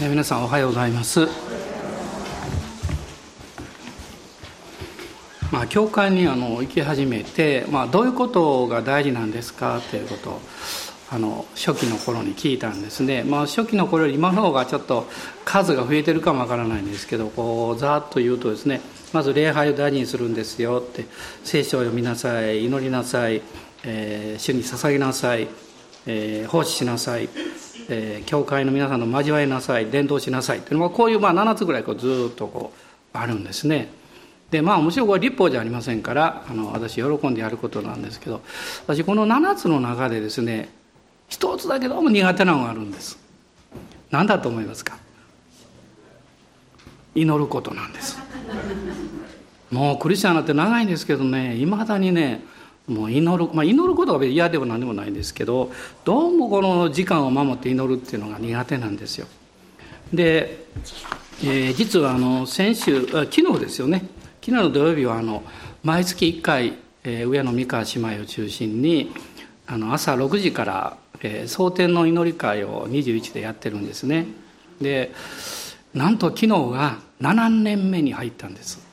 [0.00, 1.26] え、皆さんおはようございます。
[5.50, 9.80] まあ、教会にあの行き始めて、まあ、どういうことが大事なんですか？
[9.90, 10.40] ということを
[11.10, 15.08] あの初期の頃に聞いたんですね、まあ、初期の頃より今の方がちょっと
[15.44, 18.80] 数が増えてるかもわからないんですけどこうざっと言うとですね
[19.12, 20.80] まず礼拝を大事にするんですよ。
[20.86, 21.06] って
[21.42, 23.42] 聖書を読みなさい祈りなさい、
[23.82, 25.48] えー、主に捧げなさい、
[26.06, 27.28] えー、奉仕しなさい。
[27.88, 32.78] えー、教会の皆さんの交わりなさい伝道しなさいというのはこういうまあ7つぐらいこうずっとこう
[33.16, 33.88] あるんですね。
[34.50, 38.40] でまあもちろんこれ立法じゃありませんからあの私喜んでやることなんですけど
[38.86, 40.70] 私この7つの中でですね
[41.28, 43.18] 一つだけども苦手なのがあるんです。
[44.10, 44.96] 何だと思いますか？
[47.14, 48.18] 祈ることなんです。
[49.70, 52.42] もうクリスチャンになって長いんですけどねいまだにね
[52.88, 55.70] もう祈る、まあ、祈ることが嫌でも何でもないんですけど
[56.04, 59.26] どうもこの時間を守って祈るっていうのが苦手なんですよ。
[60.12, 60.64] で、
[61.44, 64.04] えー、実はあの先週昨日ですよね。
[64.40, 65.42] 昨日の土曜日はあの
[65.84, 69.12] 毎月1回、えー、上野美川姉妹を中心に
[69.66, 74.26] あの朝6時から、えー、蒼天の祈り会を21でやってるんですね。
[74.80, 75.12] で
[75.92, 78.86] なんと昨日が7年目に入ったんです。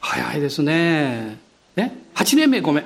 [0.00, 1.43] 早いですね。
[1.76, 2.84] ね8年目ごめん。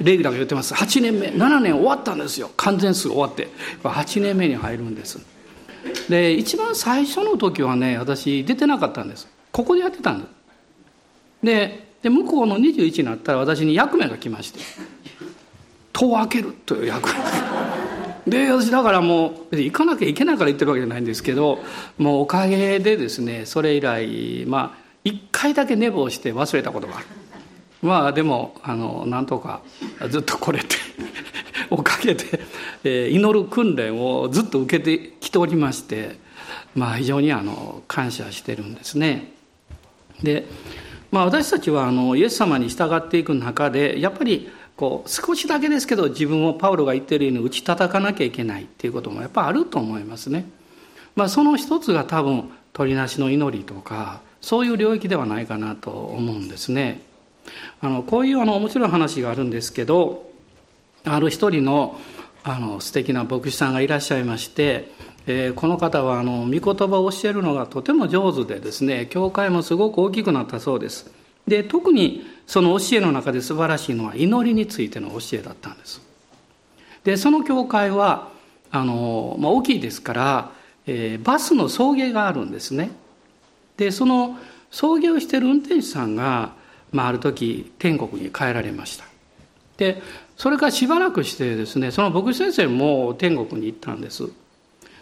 [0.00, 0.74] レギュラーが言ってます。
[0.74, 2.50] 8年目7年終わったんですよ。
[2.56, 3.48] 完全数終わって。
[3.82, 5.18] 8年目に入るんです。
[6.08, 9.28] で一番最初の時はね私出てなかったんです。
[9.50, 10.30] ここでやってたんです。
[11.42, 14.60] でで向こうの21になったら私に役目が来まして。
[15.92, 17.14] 戸を開けるという役目。
[18.30, 21.60] で私だからもう行かなきゃいけないから言ってるわけじゃないんですけど
[21.96, 27.06] もうおかげでですねそれ以来まあ一回だけ寝坊して忘れたことがある。
[27.82, 29.62] まあでもあのなんとか
[30.10, 30.76] ずっとこれ て
[31.70, 32.24] おかげで、
[32.84, 36.18] えー、祈る訓練をずっと受けてきておりまして
[36.74, 39.32] まあ非常にあの感謝してるんですね。
[40.22, 40.46] で、
[41.10, 50.48] まあ、私たちはあのイエス様に従っていく中でやっぱりこう少しだけですけど自分をパウロが言ってるように打ち叩かなきゃいけないっていうこともやっぱあると思いますね。
[51.16, 57.02] まあ、その一つが多分鳥なしの祈りとかそういう領域ではないかなと思うんですね。
[57.80, 60.30] あのこういうあの面白い話があるんですけど
[61.04, 61.98] ある一人の
[62.44, 64.90] あの素敵な牧師さんがいらっしゃいまして、
[65.26, 71.10] えー、この方はあの御言葉を教えるのがとても上手でですね教会もすごく大きくなったそうです。
[71.46, 76.00] で特にその教えの中で素晴らしいのは祈りについての教えだったんです。
[77.04, 78.30] でその教会は
[78.70, 80.52] あの、まあ、大きいですから、
[80.86, 82.90] えー、バスの送迎があるんですね。
[83.76, 84.38] でその
[84.70, 86.52] 送迎をしている運転手さんが
[86.92, 89.04] まあ、ある時天国に帰られました。
[89.76, 90.02] で
[90.36, 94.24] それからしばらくしてですねその牧師先生も天国に行ったんです。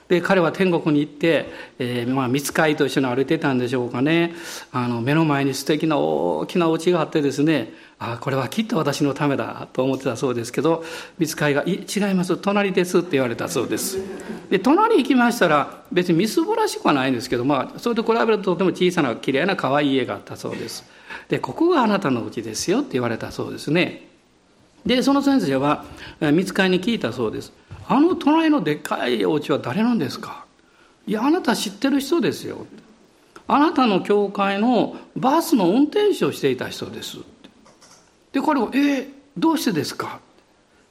[0.08, 1.46] で彼は天国に行って、
[1.80, 4.34] えーまあ、見つかりと一緒に歩いてたんでしょうかね。
[4.70, 10.84] あの目の前に素敵な大きなお家があってですねあこれはきっと私のためだと思ってたそうですけど
[11.18, 12.36] 見つかりが「い違います。
[12.36, 13.98] 隣です」って言われたそうです。
[14.48, 20.84] で隣行きましたら別にみすぼらしくはないんですけど、まあ、それと比べるととても小さな綺麗な可愛い家があったそうです。
[21.28, 24.08] でここがあなたのうちですよって言われたそうですね。
[24.84, 25.84] でその先生は
[26.20, 27.52] 見つかりに聞いたそうです。
[27.88, 30.44] あの隣のでっかいお家は誰なんですか？
[31.06, 32.66] いやあなた知ってる人ですよ。
[33.48, 37.18] あなたの教会のバスの運転手をしていた人です。
[38.32, 40.20] で彼は「えー、どうしてですか?」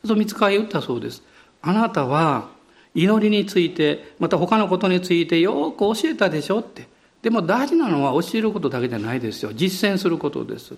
[0.07, 1.21] と見つかり言ったそうです。
[1.61, 2.49] あなたは
[2.93, 6.59] 祈りについてまた他のことについてよく教えたでしょ？
[6.59, 6.87] って
[7.25, 9.51] でも大事なのは教えることだけじゃないですよ。
[9.51, 10.75] 実践することです。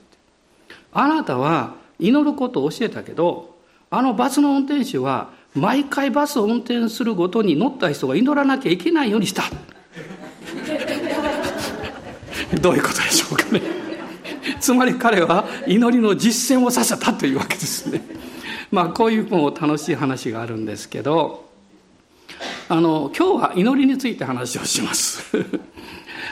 [0.93, 3.57] あなたは祈ることを教えたけど
[3.89, 9.43] あのバスの運転手は毎回バスを運転するごとに乗った人が祈らなきゃいけないようにした。
[12.61, 13.61] どういうことでしょうかね。
[14.61, 18.01] つまり彼は祈りの実践をさせたというわけですね。
[18.71, 21.49] まあこういうもう楽しい話があるんですけど
[22.69, 25.35] あの今日は祈りについて話をします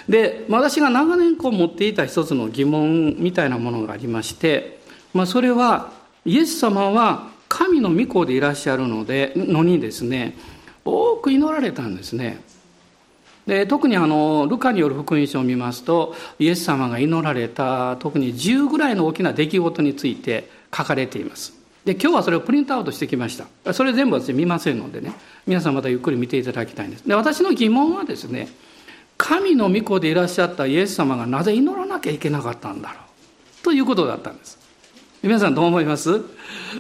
[0.10, 4.80] で私が長年こう持っていた一つの疑問みたいなものがありまして、
[5.14, 5.92] まあ、それは
[6.26, 10.36] イエス様は神の御子でいらっしゃるのでのにですね
[10.84, 12.44] 多く祈られたんですね。
[13.48, 21.54] で特にあのルカによる福音書を見ますとイエス様が祈られた特に10ぐらいの大きな出来事について書かれています。
[21.86, 23.74] で今日はそれをプリントアウトしてきました。
[23.74, 25.14] それ全部私見ませんのでね
[25.46, 27.08] 皆さんまたゆっくり見ていただきたいんです。
[27.08, 28.48] で私の疑問はですね
[29.18, 32.96] 神の御子でいらっしゃったイエス様がなぜ祈らなきゃいけなかったんだろ
[33.62, 33.64] う？
[33.64, 34.60] ということだったんです。
[35.24, 36.22] 皆さんどう思います？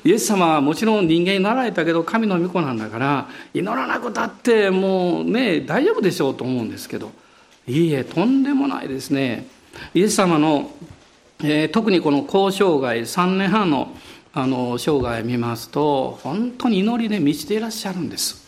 [0.04, 7.12] イエス様はもちろん人間になられたけど神の御子なんだから祈らなくたってもうね大丈夫でしょうと思うんですけど。
[7.68, 9.48] いいえとんでもないですね。
[9.96, 10.70] イエス様の、
[11.40, 13.98] えー、特にこの交渉外3年半の
[14.34, 18.46] あの生涯を見ますと本当に祈りで満ちていらっしゃるんです。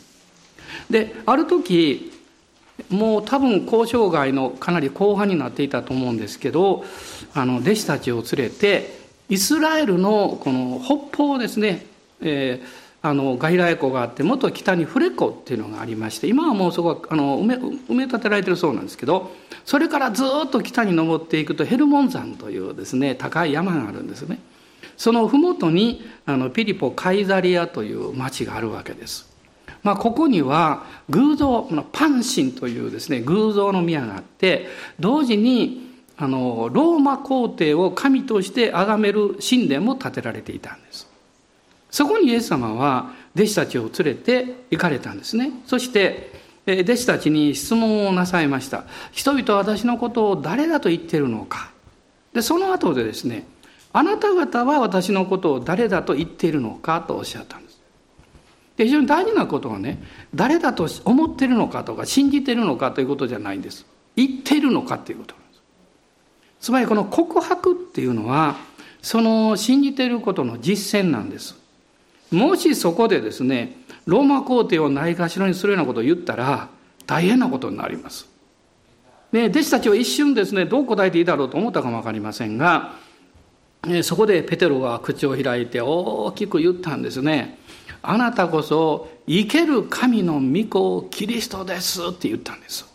[0.87, 2.13] である時
[2.89, 6.85] もう多分交渉外のかなり後半になっていたと思うんですけど
[7.33, 8.97] あの弟子たちを連れて
[9.29, 11.85] イスラエルのこの北方ですね、
[12.21, 12.67] えー、
[13.01, 19.31] あのガイラヤ湖があってもっと北にフレ湖っていうのがありまして今はもうそこはあの埋め埋め立てられてるそうなんですけど
[19.65, 24.39] それからずっと北に登っていくとヘルモン山というですね高い山があるんですね
[24.95, 29.36] その麓にあのピリポ・カイザリアという町があるわけです。
[29.87, 34.67] まあ、ここには偶像パンシンというですね偶像の宮があって
[34.99, 41.07] 同時にあのローマ皇帝を神として崇める神殿も建てられていたんです。
[41.89, 45.51] そこにイエス様は弟子たちを連れて行かれたんですね。
[45.65, 46.33] そして
[46.67, 48.83] 弟子たちに質問をなさいました。
[49.13, 51.71] 人々は私のことを誰だと言ってるのか。
[52.33, 53.47] でその後でですね
[53.93, 57.66] あなた方は私のことを誰だと言っているのかとおっしゃったんです。
[58.77, 60.01] で非常に大事なことはね
[60.33, 63.85] 誰だと思ってるのかとか信じてるのかということじゃないんです。
[64.15, 65.61] 言ってるのかということなんです。
[66.61, 68.55] つまりこの告白っていうのは
[69.01, 71.55] その信じてることの実践なんです。
[72.31, 76.69] もしそこでですねローマ皇帝をないがしろにするようなことを言ったら
[77.05, 78.27] 大変なことになります。
[79.31, 82.93] ね、弟子たちは一瞬ですねどう答えていいだろうと思ったかも分かりませんが
[84.03, 87.57] そこでペテロが口を開いて大きく言ったんですね。
[88.01, 92.85] あなたこそ生ける神の御子キリストですって言ったんです。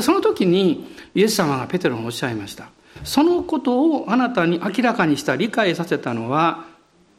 [0.00, 2.70] その時にイエス様がペテロにおっしゃいました。
[3.04, 6.64] そのことをあなたに明らかにした理解させたのは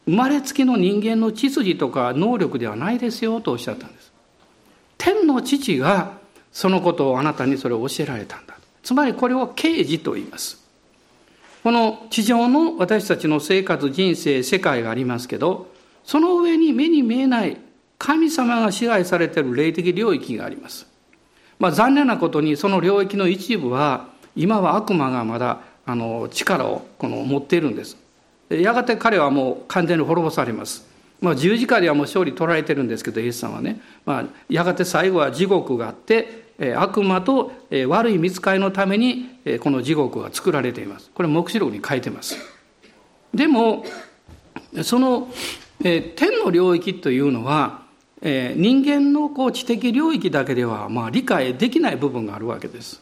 [0.06, 4.12] 生まれつきの人間の血筋とか能力ではないですよとおっしゃったんです。
[4.96, 6.18] 天の父が
[6.52, 8.56] そのことをあなたにそれを教えられたんだ。
[8.82, 10.67] つまりこれを刑事と言います。
[11.62, 15.68] この地上の私たちの生活、人生、世界がありますけど、
[16.04, 17.56] その上に目に見えない
[17.98, 20.86] 神様が支配されている霊的領域があります。
[21.58, 27.96] まあ、残念なことにその領域の一部は今は悪魔がまだあの力をこの持っているんです。
[28.48, 30.86] やがて彼はもう完全に滅ぼされます。
[31.20, 37.52] まあ、十字架ではもう勝利取られてるんですけどイエス様はね、まあ、やがて最後は地獄があって悪魔と
[37.86, 41.10] 悪い見つかりのためにこの地獄が作られています。
[41.14, 42.36] これ黙示録に書いてます。
[43.32, 43.84] でも
[44.82, 45.28] その
[45.80, 46.12] 天
[46.44, 47.82] の領域というのは
[48.20, 53.00] 人間のこう知的領域だけではまあ理解できない部分があるわけです。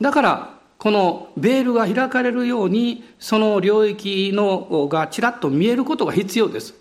[0.00, 6.74] だからこのベールが開かれるようにその領域のがちらっと見えることが必要です。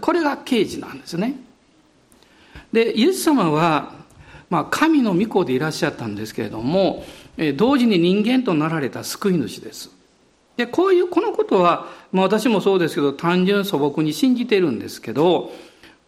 [0.00, 1.36] これが刑事なんですね。
[2.72, 4.02] でイエス様は
[4.50, 7.04] まあ、神の御子でいらっしゃったんですけれども、
[7.36, 9.90] え同時に人間となられた救い主です。
[10.56, 15.52] で、こういう、このことは、まあ、私もそうですけど、単純素朴に信じてるんですけど、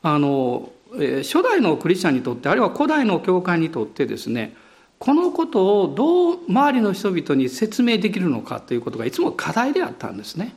[0.03, 4.55] あの、え初代のクリスチャンにとって、あるいは古代の教会にとってですね、
[4.99, 10.55] このことをどう周りの人々に説明できるのかということがいつも課題であったんですね。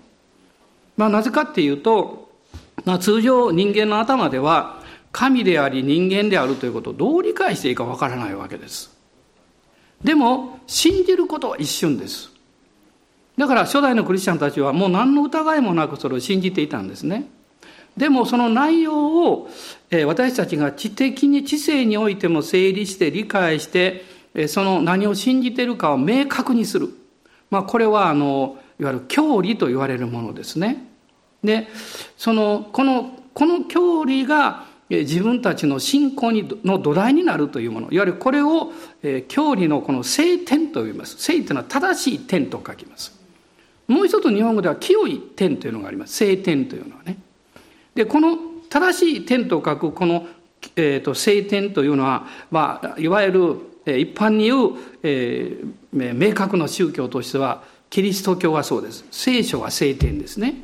[0.95, 2.29] まあ、なぜかっていうと、
[2.85, 4.78] まあ、通常人間の頭では
[5.11, 8.95] 神であり人間であるということをどう理解していいかわからないわけです。
[10.03, 12.31] でも、信じることは一瞬です。
[13.37, 17.29] だから初代のクリスチャンたちはもう何の疑いもなくそれを信じていたんですね。
[17.95, 19.49] でもその内容を
[20.05, 24.03] 私たちが知的に知性においても整理して理解して
[24.47, 26.89] その何を信じているかを明確にする。
[27.49, 30.85] まあこれはあのいわゆる教理と言われるものですね。
[31.43, 31.67] で、
[32.17, 36.31] そのこのこの教理が自分たちの信仰
[36.63, 37.91] の土台になるというもの。
[37.91, 38.71] いわゆるこれを
[39.27, 41.17] 教理のこの聖典と呼びます。
[41.19, 43.17] 聖というのは正しい点と書きます。
[43.87, 46.15] もう一つ日本語では清い点というのがあります。
[46.15, 47.17] 聖典というのはね。
[47.93, 48.37] でこの
[48.69, 50.27] 正しい点と書くこの、
[50.75, 59.05] えーと、聖典というのは、まあ、いわゆる一般に言う、えー、明確な宗教としてはキリスト教はそうです。
[59.11, 60.55] 聖書は聖典ですね。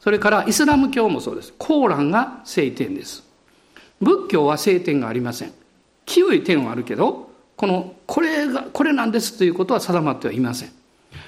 [0.00, 1.54] それからイスラム教もそうです。
[1.58, 3.31] コーランが聖典です。
[4.02, 5.52] 仏教は聖典がありません。
[6.04, 10.70] 清い点はあるけどこのこれがこれなんですということは定まってはいません、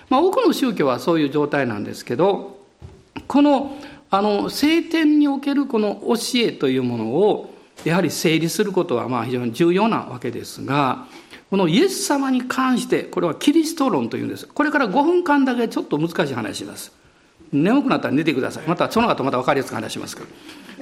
[0.08, 2.58] まあ、多くの宗教はそういう状態なんですけど
[3.26, 3.76] この
[4.10, 7.54] あの聖典におけるこの教えというものを
[7.84, 11.06] やはり整理することはまあ非常に重要なわけですが
[11.50, 14.46] このイエス様に関してこれはキリスト論というんです。
[14.46, 16.92] これから5分間だけちょっと難しい話します。
[17.52, 18.64] 眠くなったら寝てください。
[18.66, 20.28] またその後また分かりやすく話しますから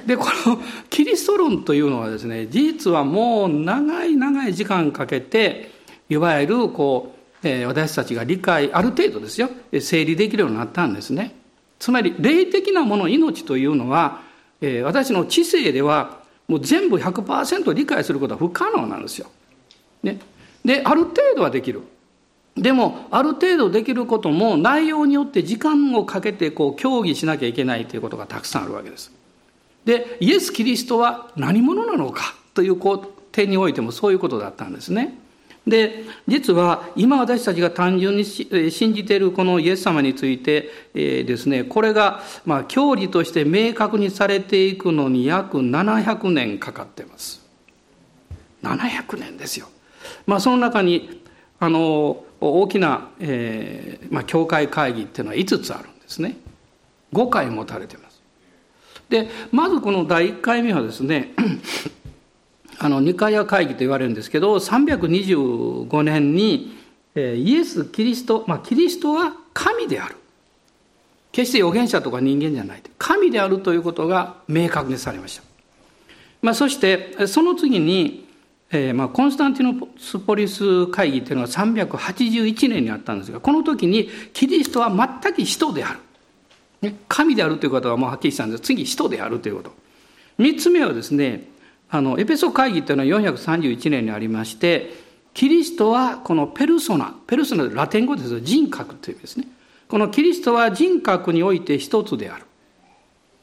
[0.07, 0.59] でこの
[0.91, 5.71] キリスト論というのはですね事実はもう長い長い時間かけて
[6.09, 9.49] いわゆるこう、えー、私たちが理解ある程度ですよ
[9.81, 11.35] 整理できるようになったんですね
[11.79, 14.23] つまり霊的なもの命というのは、
[14.61, 19.31] えー、私の知性ではもう全部100%理解することは不可能なんですよ。
[20.03, 20.21] ね、
[20.65, 21.83] である程度はできる。
[22.57, 29.11] でもある程度できることも内容によって時間をかけてこう協議しなきゃいけないということがたくさんあるわけです。
[29.85, 32.77] でイエス・キリストは何者なのかという
[33.33, 35.19] 点においてもそういうことだったんですね。
[35.67, 47.43] で実は今私たちが単純に信じているこのイエス様について、え、ですねこれがまあ教理として明確にされていくのに約700年かかってます
[48.65, 49.69] 700年ですよ。
[50.27, 51.23] まあ、その中に
[51.61, 56.37] あの大きな、えーまあ、教会会議っていうのは5つあるんですね
[57.13, 58.02] 5回持たれてます
[59.13, 61.35] でまずこの第1回目はですね
[62.81, 66.77] あのニカヤ会議と言われるんですけど325年に、
[67.15, 70.17] イエス・キリスト、まあ、キリストは神である。
[71.31, 72.83] 決して預言者とか人間じゃない。
[72.99, 75.43] 神であるということが明確にされました、
[76.41, 78.27] まあ、そしてその次に
[78.75, 85.99] えー、まあ、コンスタンティノスポリス会議っていうのは381年にあったんですが、この時にキリストは全く人である。
[87.09, 88.63] 神であるということはもうはっきりしたんです。
[88.63, 89.73] 次、人であるということ。
[90.39, 91.49] 三つ目はですね、
[91.91, 94.95] あの、エペソ会議っていうのは431年にありまして、
[95.35, 99.47] キリストはこのペルソナ、ペルソナラテン語です人格という意味ですね。
[99.89, 102.45] このキリストは人格において一つである。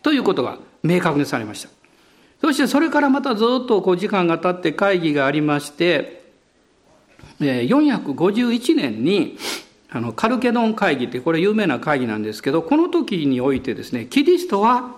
[0.01, 1.69] ということが明確にされました。
[2.41, 6.23] そしてそれからまたずっとこう時間が経って会議がありまして、
[7.39, 9.37] 451年に
[9.91, 14.97] あのカルケドン会議ってこれ有名な会議なんですけど、この時においてですね、キリストは、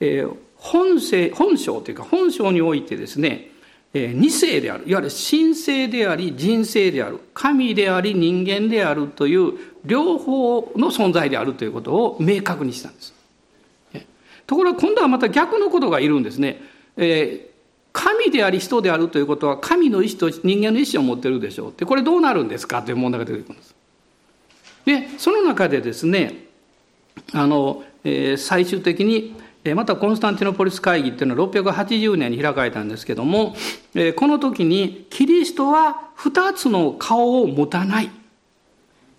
[0.00, 3.50] え本性、本性というか本性においてですね、
[3.94, 9.54] 二世である、いわゆる神性であり人性である、神であり人間であるという
[9.84, 13.14] 両方の存在であるということを明確にしたんです。
[14.46, 16.60] ところが今度はまた逆のことがいるんですね。
[16.96, 17.48] えー、
[17.92, 23.77] 神であり人であるということは神の意志と人間の意志を持ってるでしょうってこれどうなるんですかという問題が出てくるんです。
[24.88, 26.46] でその中でですね
[27.34, 29.36] あの、えー、最終的に
[29.74, 33.54] またコンスタンティノポリス会議っていうのは680年に開かれたんですけども、
[33.94, 38.10] えー、この時にキリストは二つの顔を持たない。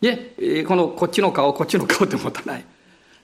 [0.02, 2.66] でえ、このこっちの顔こっちの顔って持たない。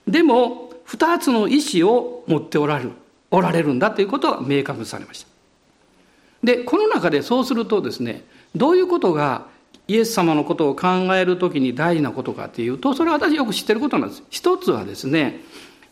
[0.06, 2.92] でも二つの意志を持っておられる。
[3.32, 5.28] おられるんだということが明確にされました。
[6.44, 8.24] で、この中でそうするとですね、
[8.54, 9.46] どういうことが
[9.88, 14.22] イエス様のことを考えるときに大事なことかというと、それは私よく知ってることなんです。
[14.30, 15.40] 一つはですね、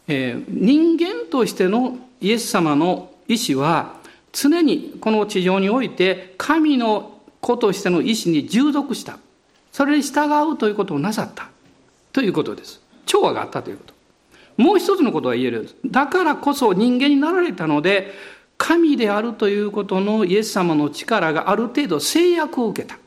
[0.08, 3.94] えー、人間としてのイエス様の意志は
[4.32, 9.18] 常にこの地上において神の子としての意志に従属した。
[9.72, 11.48] それに従うということをなさった
[12.12, 12.80] ということです。
[13.06, 13.94] 調和があったということ。
[14.56, 15.76] もう一つのことが言えるんです。
[15.86, 18.12] だからこそ人間になられたので、
[18.56, 22.98] 神であるということのイエス様の力がある程度制約を受けた。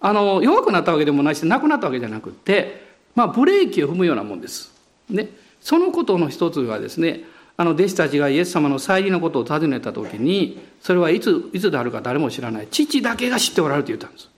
[0.00, 4.72] あの、弱くなったわけでもないし、なくなったわけじゃなくて、まあ、ブレーキを踏むようなもんです。
[5.10, 5.28] ね。
[5.60, 7.24] そのことの一つがですね、
[7.56, 12.68] あの、弟子たちがイエス様の再臨のことを尋ねたときに、それはいつ、いつであるか誰も知らない。
[12.70, 14.30] 父だけが知っておられると言ったんです。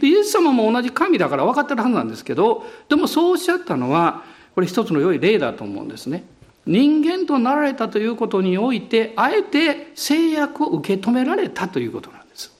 [0.00, 4.22] でイエス様も同じ神だから分かってるはずなんですけど、でもそうおっしゃったのは、
[4.54, 6.24] これ一つの良い例だと思うんですね。
[6.66, 12.52] 人間となられたということにおいて、あえて制約を受け止められたということなんです。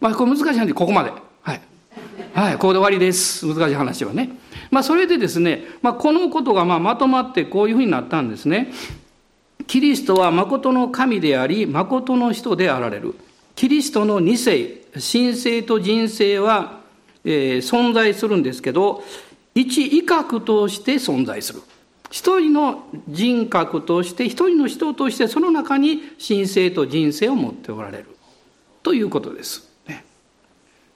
[0.00, 1.12] まあ、これ難しい話、ここまで。
[2.36, 2.52] はい。
[2.56, 3.46] ここで終わりです。
[3.46, 4.28] 難しい話はね。
[4.70, 8.72] まあ、それでですね、まあ、このことがままとまってこういうふうになったんですね。
[9.66, 13.14] キリストは誠の神であり、誠の人であられる。
[13.54, 16.80] キリストの二世、神性と人生は、
[17.24, 19.02] えー、存在するんですけど、
[19.54, 21.62] 一威嚇として存在する。
[22.10, 28.14] 一人の人格として、一人の人として、その中に神聖と人生を持っておられる。
[28.82, 29.70] ということです。
[29.88, 30.04] ね、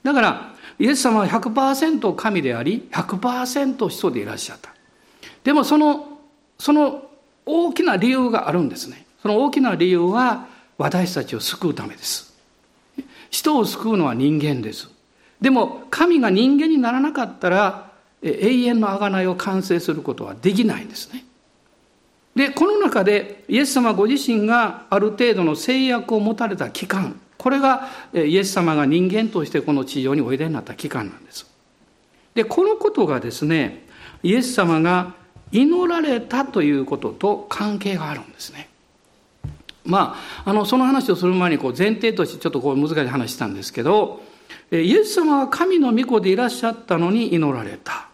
[0.03, 4.73] だから、イエス様は100%神であり、100%人でいらっしゃった。
[5.43, 6.19] でもその、
[6.57, 7.09] その
[7.45, 9.05] 大きな理由があるんですね。
[9.21, 10.47] その大きな理由は、
[10.77, 12.33] 私たちを救うためです。
[13.29, 14.89] 人を救うのは人間です。
[15.39, 17.91] でも、神が人間にならなかったら、
[18.23, 21.25] 永遠の贖いを完成することはできないんですね。
[22.35, 31.47] で、この中でイエス様ご自身がある程度の制約を持たれた期間、これがイエス様が人間としてこの地上においでになった期間なんです。
[32.35, 33.87] で、このことがですね、
[34.21, 35.15] イエス様が
[35.51, 38.69] 祈られたということと関係があるんですね。
[39.83, 44.21] まあ、あのその話をする前にこう前提としてちょっとこう難しい話したんですけど
[44.71, 48.10] イエス様は神の御子でいらっしゃったのに祈られた。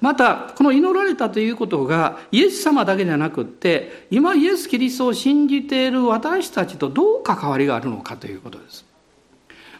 [0.00, 8.84] また、この祈られたということが、イエス様だけじゃなくって、今イエス・キリストを信じている私たちとどう関わりがあるのかということです。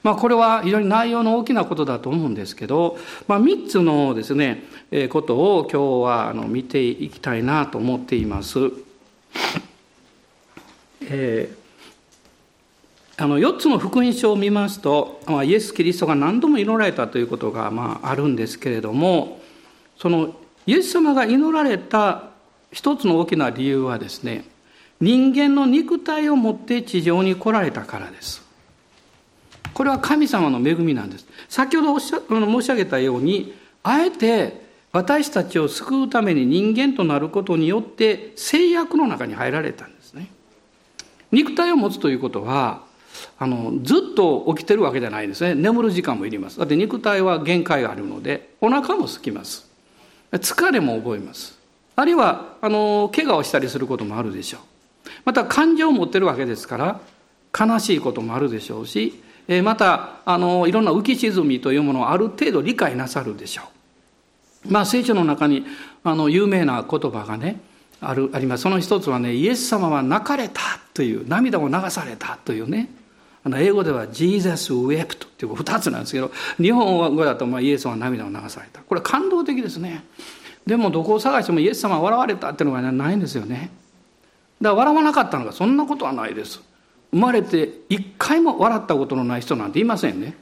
[0.02, 8.58] まあ、これは非常に内容の大きなことだと思うんですけど、まあ、3つのですね、えことを今日はあの見ていきたいなと思っています。
[11.02, 19.41] えー、あの4つの福音書を見ますと、まあ、イエス・キリストが何度も祈られたということが、まあ、あるんですけれども
[20.02, 20.34] その
[20.66, 22.30] イエス様が祈られた
[22.72, 24.44] 一つの大きな理由はですね
[25.00, 28.42] 人間の肉体を持って地上に来られたからです。
[29.74, 31.26] これは神様の恵みなんです。
[31.48, 40.28] 先ほどおっしゃ申し上げたように、あえて私たちを救うために人間となることによって制約の中に入られたんですね。
[41.32, 42.84] 肉体を持つということは、
[43.38, 45.54] あのずっと起きてるわけじゃないですね。
[45.54, 46.58] 眠る時間もいります。
[46.58, 49.71] だって肉体は限界があるので、お腹も空きます。
[50.38, 51.58] 疲れも覚えます。
[51.96, 54.60] あるいは、あの、怪我をしたりすることもあるでしょう。
[55.24, 57.00] また感情を持ってるわけですから、
[57.58, 59.22] 悲しいこともあるでしょうし、
[59.64, 63.62] またあのいろんな浮き沈みというものをある程度理解なさるでしょ
[64.66, 64.72] う。
[64.72, 65.66] まあ聖書の中に
[66.04, 67.60] あの有名な言葉がね
[68.00, 70.60] あるありますその一つはねイエス様は泣かれた
[70.94, 72.88] という涙を流されたというね
[73.44, 78.80] あの英語では Jesus wept っていう二つなんですけど日本語だとまあイエスは涙を流された。
[78.80, 80.04] これ感動的ですね。
[80.66, 83.70] でもどこを探してもイエス様は笑われたっていうのがないんですよね。
[84.60, 86.62] だから笑わなかったのかそんなことはないです。
[87.10, 90.36] 生まれて一回も笑ったことのない人なんていませんね。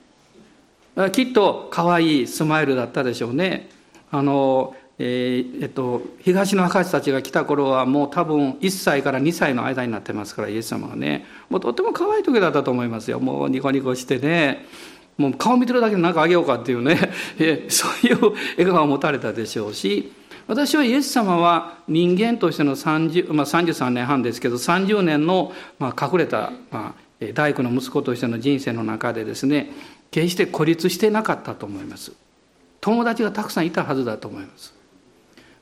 [1.13, 3.71] きっと可愛いスマイルだったでしょうね。
[4.11, 11.25] あのえー、えっと、東の博士たちが来た頃はもう多分1歳から2歳の間になってますからイエス様がね。
[11.49, 13.19] もうとっても可愛い時だったと思いますよ。
[13.19, 14.67] もうニコニコしてね。
[15.17, 16.99] もう顔見てるだけで何かあげようかっていうね。
[17.71, 20.13] そういう笑顔を持たれたでしょうし。
[20.47, 29.71] 私はイエス様は人間としての30、まあ、33年半ですけど30年の、まあ、隠れた、まあ、大工の息子としての人生の中でですね
[30.11, 32.13] 決して孤立してなかったと思います。
[32.83, 34.80] 友達がたくさんいたはずだと思います。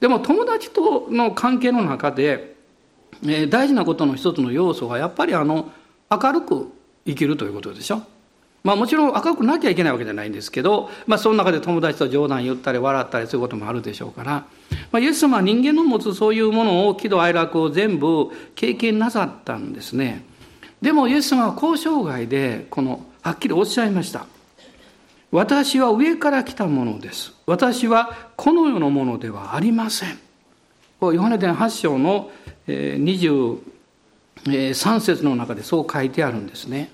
[0.00, 2.54] でも友達との関係の中で、
[3.24, 5.70] えー、大事なことの一つの要素はやっぱりあの
[6.10, 6.72] 明るく
[7.06, 8.02] 生きるということでしょ
[8.64, 14.46] まあもちろん明るくなきゃいけないわけじゃないんですけど、まあその中で友達と冗談言ったり笑ったりすることもあるでしょうから、
[14.90, 20.24] まあ、イエス様は人間の持つそういうものを喜怒哀楽を全部経験なさったんですね。
[20.82, 24.26] でもイエス様は交渉外でこのはっきりおっしゃいました。
[25.30, 27.37] 私は上から来たものです。
[27.48, 30.18] 私はこの世のものではありません。
[31.00, 32.30] ヨハネ伝8章の
[32.66, 33.58] 23
[35.00, 36.90] 節の中でそう書いてあるんですね。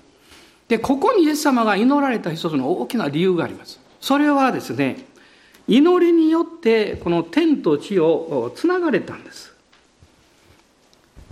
[0.67, 3.79] で、ここにイエス様が祈られた一つの大きな理由があります。
[4.01, 5.05] それはですね、
[5.67, 9.53] 祈りによってこの天と地をつながれたんです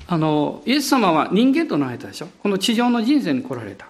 [0.08, 3.88] あのイエス様は人間となられたでしょこの地上の人生に来られた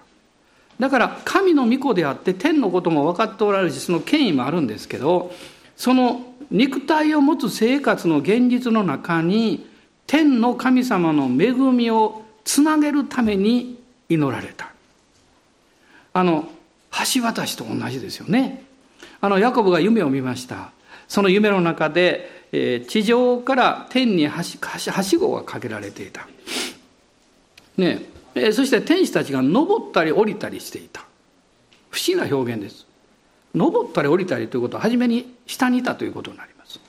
[0.80, 5.32] だから神の御子であって天のことも分かっておられるしその権威もあるんですけど
[5.76, 9.66] その肉体を持つ生活の現実の中に
[10.06, 14.70] 天の神様の恵みをつなげるために祈られた。
[16.12, 16.48] あの
[17.14, 18.64] 橋渡しと同じですよね。
[19.20, 20.70] あのヤコブが夢を見ました。
[21.08, 26.28] その夢の中で、えー、地上から天にはしはしごがかけられていた、
[27.76, 28.13] ね
[28.52, 31.04] そして天使たちが登ったり降りたりしていた。
[31.90, 32.86] 不思議な表現です。
[33.54, 36.80] 登ったり降りたりということは初めに下にいたということになります。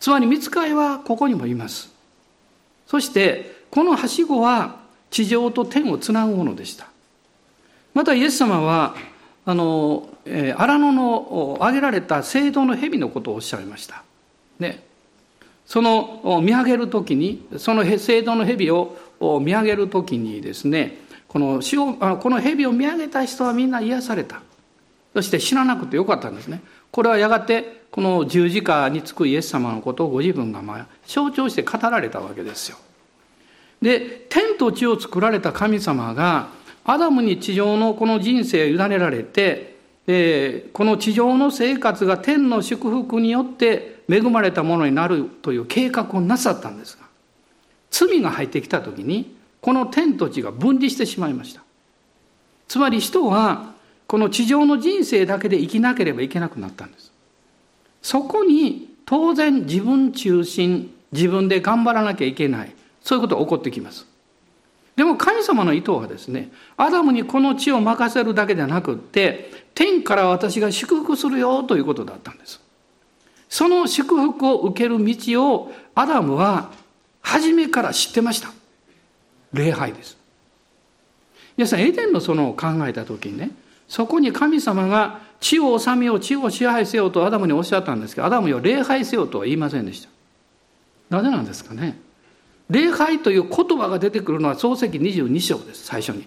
[0.00, 1.92] つまり見つかいはここにもいます。
[2.86, 6.88] そしてこのはしごは地上と天をつなぐものでした。
[7.94, 8.96] またイエス様は
[9.44, 14.02] あの、えー、荒野の挙げられた聖堂の蛇のことをおっしゃいました。
[14.58, 14.82] ね。
[15.66, 21.62] その見上げるときに、その聖堂の蛇をを見上げるときにですね、この
[22.18, 24.42] この蛇を見上げた人はみんな癒された。
[25.14, 26.62] そして死ななくてよかったんですね。
[26.90, 32.78] これはやがてこの十字架につくイエス様のことをご自分がまあ象徴して語られたわけですよ。
[33.80, 36.48] で、天と地を作られた神様が
[36.84, 47.04] アダムに地上のこの人生を委ねられて、えー、この地上の生活が天の祝福によって恵まれたものになるという計画をなさったんですが
[47.92, 51.62] 罪が入ってきた時にこの天と地が分離してしまいました
[52.66, 53.74] つまり人は
[54.08, 57.12] この地上の人生だけで生きなければいけなくなったんです
[58.02, 62.74] そこに当然自分中心、自分で頑張らなきゃいけない。
[63.00, 64.06] そういうことが起こってきます。
[64.96, 72.60] でも神様の意図はですね、アダムにこの地を任せるだけでなくって、天から私が祝福するよということだったんです。
[73.48, 76.72] その祝福を受ける道をアダムは
[77.22, 78.50] 初めから知ってました。
[79.52, 80.16] 礼拝です。
[81.56, 83.50] 皆さん、エデンの園を考えた時にね、
[83.88, 90.08] そこに神様が地を治めよう、地を支配せよとアダムにおっしゃったんですけど、アダムよ礼拝せよとは言いませんでした。
[91.10, 91.98] なぜなんですかね。
[92.70, 96.26] 礼拝という言葉が出てくるのは創世記22章です、最初に。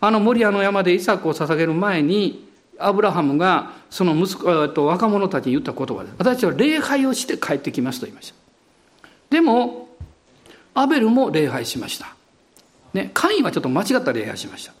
[0.00, 2.44] あのモリアの山でイサクを捧げる前に、
[2.78, 6.14] アブラハムがその息子と若者たちに言った言葉です。
[6.18, 8.34] 私は礼拝をして帰ってきますと言いました。
[9.30, 9.85] でも、
[10.76, 12.14] アベルも礼拝しました。
[12.92, 14.72] ね、カインはちょっと間違った礼拝しました。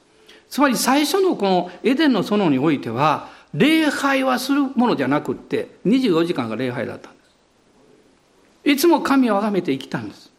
[0.48, 7.18] つまり最初のこのエデンの園においては、礼拝はするものじゃなくって、24時間が礼拝だったんで
[8.64, 8.70] す。
[8.72, 10.30] いつも神を崇めて生きたんです。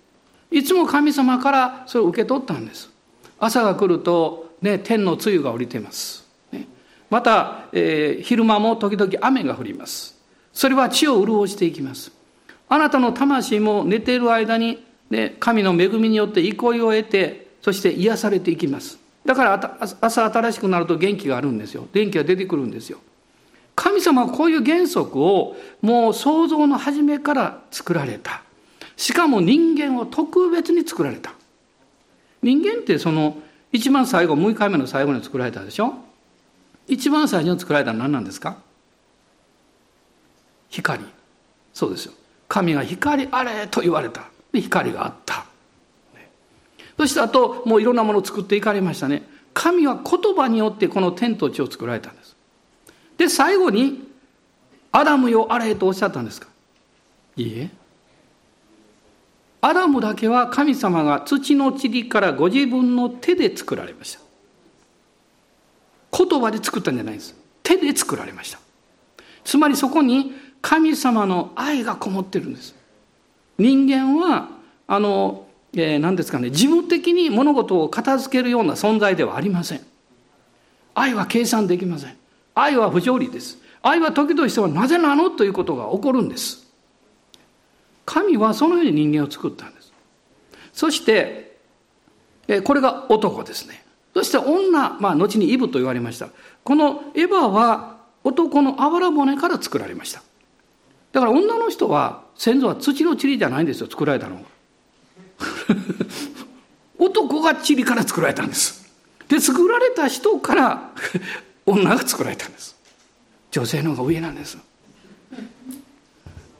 [0.52, 2.89] いつも神様からそれを受け取ったんです。
[3.39, 6.26] 朝が来ると、ね、天の露が降りてます。
[6.52, 6.67] ね、
[7.10, 10.17] また、えー、昼間も時々雨が降ります。
[10.54, 12.12] それは地を潤していきます。
[12.70, 19.00] あなたの魂も寝ている間に、ね、神の恵みによって憩いを得て、そして癒されていきます。
[19.26, 21.88] だから朝新しくなると元気があるんですよ。
[21.93, 23.00] 元気が出てくるんですよ。
[23.76, 28.41] 神様はこういう原則をもう創造の初めから作られた。
[28.96, 31.34] しかも人間を特別に作られた。
[32.41, 33.38] 人間ってその
[33.72, 35.93] 一番最後、6回目の最後に作られたでしょ？
[36.88, 38.58] 一番最初に作られたのは何なんですか？
[40.70, 41.04] 光。
[41.74, 42.13] そうですよ。
[42.48, 44.24] 神が光あれと言われた。
[44.58, 45.46] で、光があった。
[46.98, 49.24] そしてあと、もういろんなものを作っていかれましたね。
[49.54, 52.36] 神は言葉によってこの天と地を作られたんです。
[53.17, 54.08] で、最後に、
[54.91, 56.48] アダムよあれとおっしゃったんですか
[57.36, 57.70] いいえ。
[59.62, 64.20] アダムだけは神様が土の塵からご自分の手で作られました。
[66.26, 67.36] 言葉で作ったんじゃないんです。
[67.63, 68.60] 手で作られました。
[69.43, 72.77] つまりそこに神様の愛がこもってるんです。
[73.58, 74.50] 人間は、
[74.88, 79.82] あの、えー、何ですかね、事務的に物事を片付けるような存在ではありません。
[80.96, 82.17] 愛は計算できません。
[82.56, 83.60] 愛は不条理です。
[83.82, 86.67] 愛は時としてはなぜなのということが起こるんです。
[88.06, 89.93] 神はそのように人間を作ったんです。
[90.74, 91.58] そして、
[92.63, 93.84] これが男ですね。
[94.13, 96.30] そして女、まあ、後にイブと言われました。
[96.63, 100.24] このエヴァは男のあばら骨から作られました。
[101.12, 104.41] だから女の人は、先祖は土の塵じゃないんですよ、作られたのが。
[107.00, 108.88] 男が塵から作られたんです。
[109.28, 110.91] で、作られた人から
[111.65, 112.76] 女が作られたんです。
[113.52, 114.58] 女性の方が上なんです。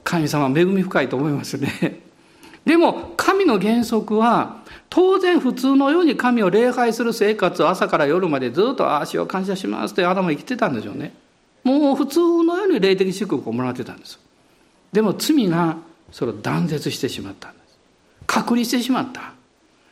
[0.04, 2.00] 神様恵み深いと思いますね。
[2.64, 4.58] でも神の原則は
[4.90, 11.14] 当然普通のように神を礼拝する生活を朝から夜までずっと足を感謝しますって頭生きてたんでしょうね。
[11.62, 14.18] もう普通のように霊的祝福をもらってたんです。
[14.92, 15.76] でも罪が
[16.10, 17.78] それを断絶してしまったんです。
[18.26, 19.32] 隔離してしまった。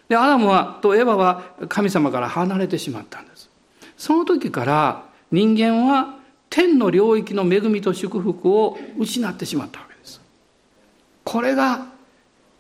[0.09, 3.51] で、アダムはとエヴァは神様から離れてしまったんです。
[3.97, 6.17] その時から人間は
[6.51, 10.21] 天の領域の恵みと祝福を失ってしまったわけです
[11.25, 11.87] これが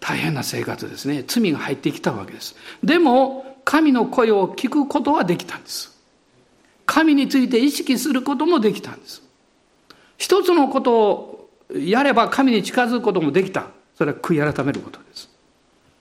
[0.00, 1.24] 大変な生活ですね。
[1.26, 2.54] 罪が入ってきたわけです。
[2.84, 5.96] でも、神の声を聞くことはできたんです。
[6.84, 9.22] 神について意識することもできたんです。
[10.16, 13.68] 一つのことをやれば神に近づくこともできた。
[13.96, 15.30] それは悔い改めることです。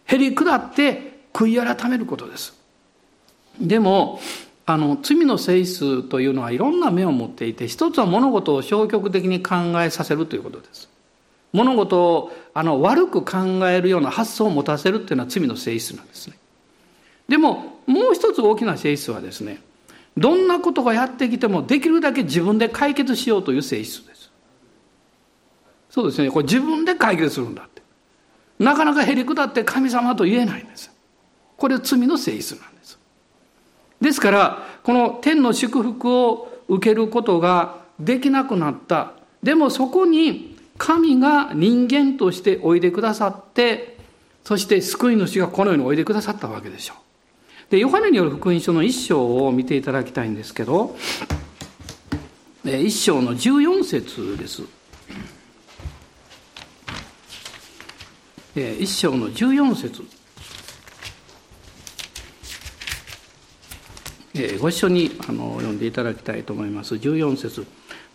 [0.05, 2.53] へり下って悔い改めることです。
[3.59, 4.19] でも、
[4.65, 10.89] あの、罪の性質というのはいろんな面を持っていて、一つは物事を消極的に考えさせるということです。
[11.55, 16.37] 物事をあの悪く考えるような発想を持たせるっていうのは罪の性質なんですね。
[17.29, 19.61] でももう一つ大きな性質はですね
[20.17, 24.14] どんなことがやってきてもできるだけ自分で解決しようという性質です。
[25.95, 27.81] そうですねこれ自分で解決するんだって。
[28.59, 30.91] なかなかへりくだって神様と言えないんです。
[31.55, 32.99] これ罪の性質なんです。
[34.01, 43.97] ですからこの天の祝福を受けることができなくなったでもそこに神が人間としておいでくださって、
[44.43, 46.95] そして救い主がこの世においでくださったわけでしょ
[47.69, 47.71] う。
[47.71, 50.97] で、ヨハネによる福音書の一章を見ていただきたいんですけど、
[52.65, 54.63] 一章の14節です。
[58.55, 60.01] 一章の14節。
[64.59, 66.95] ご一緒にあの読んでいただきたいと思います。
[66.95, 67.65] 14節。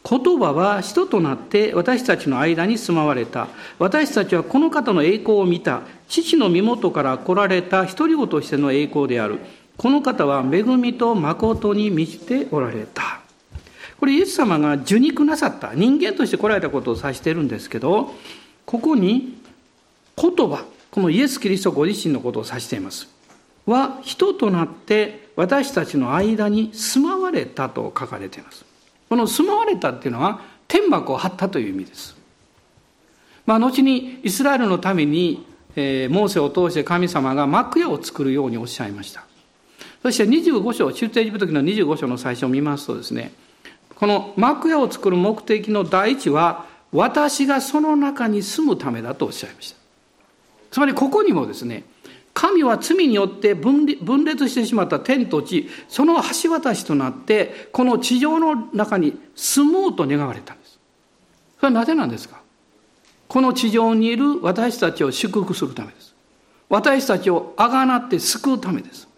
[0.03, 3.49] 言葉は人となって私たちの間に住まわれた。
[3.79, 5.83] 私たちはこの方の栄光を見た。
[6.09, 7.85] 父の身元から来られた。
[7.85, 9.41] 一人子としての栄光である。
[9.77, 13.21] この方は恵みと誠に満ちておられた。
[13.99, 15.75] これイエス様が受肉なさった。
[15.75, 18.15] 人間として来られたことを指しているんですけど
[18.65, 19.40] ここに
[20.21, 23.09] 言葉このイエス・キリストご自身のことを指しています
[23.67, 28.65] は人となって私たちの間に住まわれたと書かれています
[29.09, 32.17] この住まわれたっていうのは天幕を張ったという意味です。
[33.45, 39.25] まあ、後にイスラエルのために、えー、モーセを通して神様が幕屋を作るようにおっしゃいました。
[40.03, 43.33] そして25章、出エジプト記の25章の最初を見ますとですね、
[43.97, 49.80] この幕屋を作る目的の第一は、私がその中に住むためだとおっしゃいました。
[50.71, 51.85] つまりここにもですね、
[52.33, 53.87] 神は罪によって分
[54.25, 60.79] 裂してしまった天と地、その橋渡しとなって、この地上の中に住もうと願われたんです。
[61.59, 62.41] それはなぜなんですか？
[63.29, 66.15] この地上にいる私たちを祝福するためです。
[66.69, 69.09] 私たちをあがなって救うためです。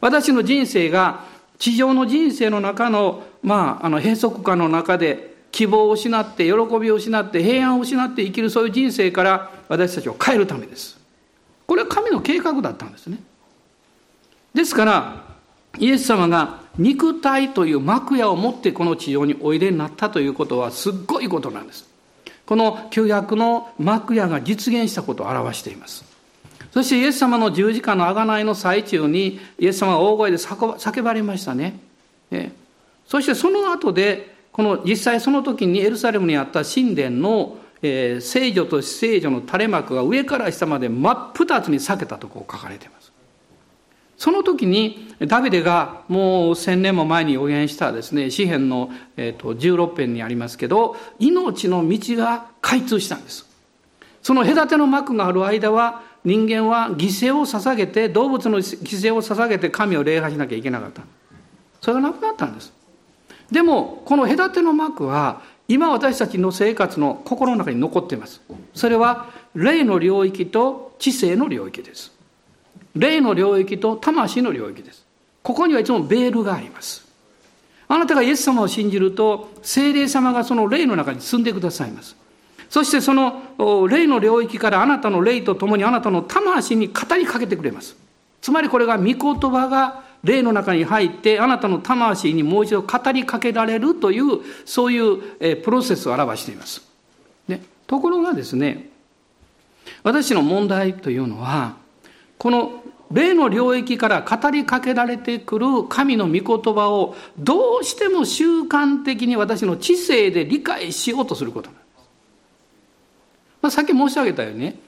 [0.00, 1.24] 私の人生が
[1.58, 10.97] 地上の人生の中の、まあ、あの閉塞感の中で希望を失って喜びを失って平安を失って生きるそういう人生から私たちを変えるためです。
[11.68, 13.18] これは神の計画だったんですね。
[14.54, 15.24] ですから、
[15.78, 21.86] イエス様が肉体という幕屋を持ってこの地上においでになったということはすっごいことなんです。
[22.46, 26.06] この旧約の幕屋が実現したことを表しています。
[26.72, 31.78] そしてイエス様の十字架の贖いの最中にイエス様が大声で叫ばれましたね。
[32.30, 32.52] ね
[33.06, 43.12] そしてその後で、この実際その時にエルサレムにあった神殿のえー、聖女と聖女の垂れ幕が上から下まで真っ二つに裂けたとこう書かれています。
[44.16, 53.46] その時にダビデがもう千年も前に予言したですね、詩篇の、えーと、16編にありますけど、命の道が開通したんです。
[54.22, 61.02] その隔ての幕がある間は人間は犠牲を捧げて、動物の犠牲を捧げて神を礼拝しなきゃいけなかった。
[61.80, 62.72] それがなくなったんです。
[63.52, 68.40] でも、この隔ての幕は今私たちの生活の心の中に残っています。
[68.74, 72.10] それは霊の領域と知性の領域です。
[72.94, 75.04] 霊の領域と魂の領域です。
[75.42, 77.06] ここにはいつもベールがあります。
[77.86, 82.16] あなたがイエス様を信じると、精霊様がその霊の中に住んでくださいます。
[82.70, 87.94] そしてその霊の領域からあなたの霊と共にあなたの魂に語りかけてくれます。
[88.40, 96.82] つまりこれが御言葉が霊の中に入ってあなたの魂にもう一度語りかけられるというそういうプロセスを表しています。
[97.46, 98.90] ね、ところがですね
[100.02, 101.76] 私の問題というのは
[102.36, 111.88] この霊の領域から語りかけられてくる神の御言葉をどうしても習慣的に私の知性で理解しようとすることなんです。
[113.62, 114.78] まあ、さっき申し上げたようにね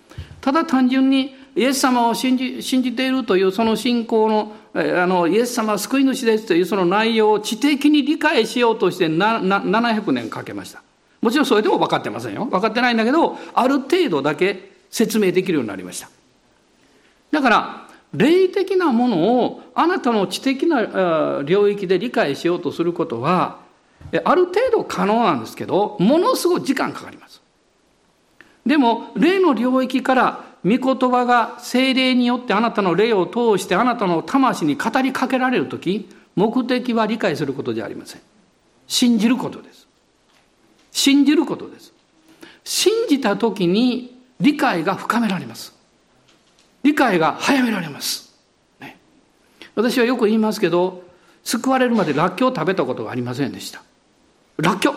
[0.40, 10.82] ただ単純にイエス様を信じ信じているというその信仰のあのイエス様は救い主ですというその内容を知的に理解しようとしてなな700年かけました
[11.20, 16.08] もちろんそれでも分かってませんよ分かってないんだけどある程度だけ説明できるようになりました
[17.32, 23.58] だから霊的なものをあなたの知的な領域で理解しようとすることは
[24.24, 27.40] ある程度可能なんですけどものすごい時間かかります
[28.66, 38.20] でも霊の領域から御言葉が精霊によってあなたの霊を通してあなたの魂に語りかけられる時目的は理解することじゃありません。
[38.86, 39.88] 信じることです。
[40.92, 41.92] 信じることです。
[42.64, 45.74] 信じた時に理解が深められます。
[46.82, 48.34] 理解が早められます、
[48.80, 48.98] ね、
[49.74, 51.04] 私はよく言いますけど
[51.44, 53.82] 救われるまでらっきょうを食べたことがありませんでした。
[54.56, 54.96] らっきょう。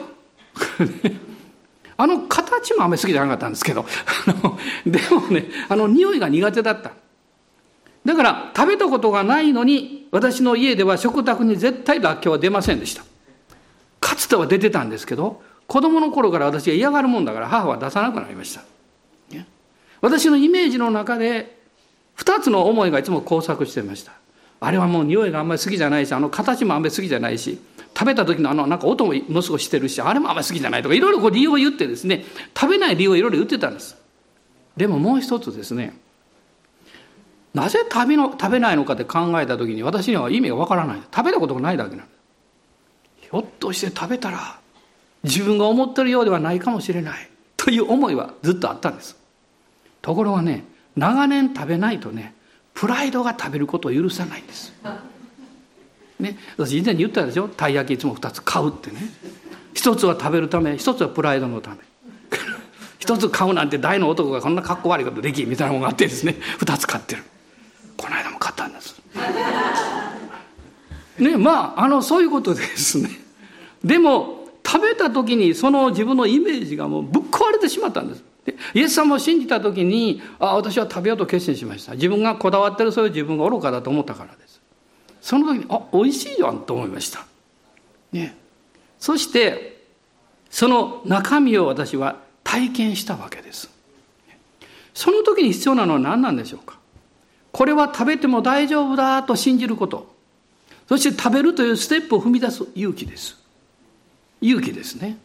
[1.98, 3.86] あの形もあんまり好きじゃなかったんですけど、
[4.28, 6.92] あの、でもね、あの匂いが苦手だった。
[8.06, 13.04] だから食べたことがないのに、私の家では食卓に絶対らっきょうは出ませんでした。
[14.00, 18.64] かつては出てたんですけど、子供の頃から私が嫌がるもんだから母は出さなくなりました。
[20.04, 21.58] 私のイメージの中で、
[22.16, 24.12] 二つの思いがいつも交錯してました。
[24.60, 27.58] あれはもう匂いがあんまり好きじゃないし、あの形もあんまり好きじゃないし、
[27.96, 32.26] 食べた時のあのなんか音もものすごいしてるしあれもあんま好きじゃないとかいろいろこう理由を言ってですね
[32.60, 33.98] 食べない理由をいろいろ言ってたんです。
[34.76, 35.96] でももう一つですね
[37.54, 41.02] なぜ食べの食べないのかって考えた時に私には意味がわからない。
[41.16, 42.18] 食べたことがないだけなんです。
[43.22, 44.60] ひょっとして食べたら
[45.24, 47.30] 自分が思ってるようではないかもしれない。
[47.56, 49.16] という思いはずっとあったんです。
[50.02, 52.34] ところがね長年食べないとね
[52.74, 54.74] プライドが食べることを許さないんです。
[56.20, 57.48] ね、私以前に言ったでしょ？
[57.48, 58.98] たい焼きいつも2つ買うってね。
[59.74, 61.78] 一つは食べるため一つはプライドのため。
[63.00, 66.36] 一つ買うなんて大の男がこんなかっこ悪いことできみたいなものがあってですね。
[66.60, 67.24] 2つ買ってる。
[67.98, 69.02] この間も買ったんです。
[71.20, 73.10] ねまああのそういうことですね。
[73.84, 78.24] でも食べた時にその自分のイメージがもうぶっ壊れてしまったんです。
[78.74, 81.94] イエス様を信じた時にあ私は食べようと決心しました。
[81.94, 84.43] 自分がこだわってるそういう自分が愚かだと思ったからです。
[85.24, 87.26] その時にあ美味しいじゃんと思いました。
[88.12, 88.36] ね。
[89.00, 89.82] そして
[90.50, 93.70] その中身を私は体験したわけです。
[94.94, 96.78] その時に必要なのは何なんでしょうか。
[97.54, 100.14] これは食べても大丈夫だと信じること。
[100.90, 103.38] そして食べるというステップを踏み出す勇気です。
[104.42, 105.16] 勇気ですね。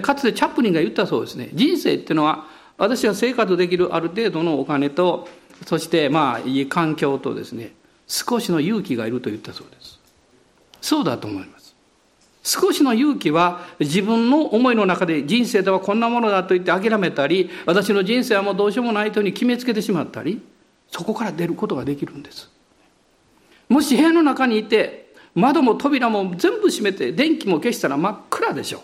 [0.00, 1.50] かつてチャップリンが言ったそうですね。
[1.52, 2.46] 人生っていうのは
[2.78, 5.28] 私は生活できるある程度のお金と
[5.66, 7.74] そしてまあいい環境とですね
[8.10, 10.00] 少しの勇気がいると言ったそうです。
[10.80, 11.76] そうだと思います。
[12.42, 20.42] 少しの勇気は自分の思いの中で人生とはこんなものだと言って諦めたり私の人生はもうどうしようもないというふうに決めつけてしまったり
[20.90, 22.50] そこから出ることができるんです。
[23.68, 28.80] もし部屋の中にいて窓も扉も全部閉めて電気も消したら真っ暗でしょう。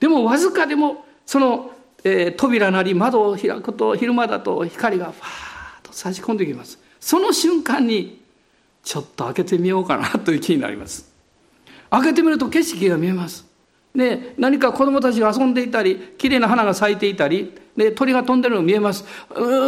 [0.00, 1.70] でもわずかでもその、
[2.02, 6.87] えー、扉なり窓を開くと昼間だと光がファーッと差し込んできます。
[7.00, 8.22] その瞬間に
[8.82, 11.10] ちょっと開けてみようかなという気になります
[11.90, 13.46] 開けてみると景色が見えます
[13.94, 19.04] で何か子供たちが遊んでいたり綺麗な花が咲いていたりで鳥が飛んでるの見えます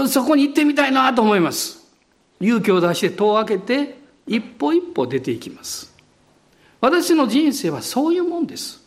[0.08, 1.80] そこに行ってみたいなと思います
[2.40, 5.92] 勇気を出して戸を開けて一歩一歩出ていきます
[6.80, 8.80] 私の人生はそういうもんです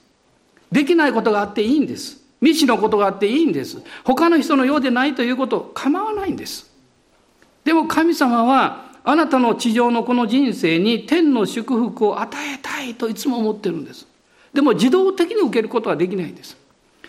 [0.73, 2.17] できないことがあっていいんです。
[2.41, 3.77] 未知のことがあっていいんです。
[4.03, 6.72] 他の人のようでないということ構わないんです。
[7.63, 14.07] でも神様はあなたの地上のこの人生に天の祝福を与えたいといつも思ってるんです。
[14.53, 16.57] でも自動的に受けることはできないんです。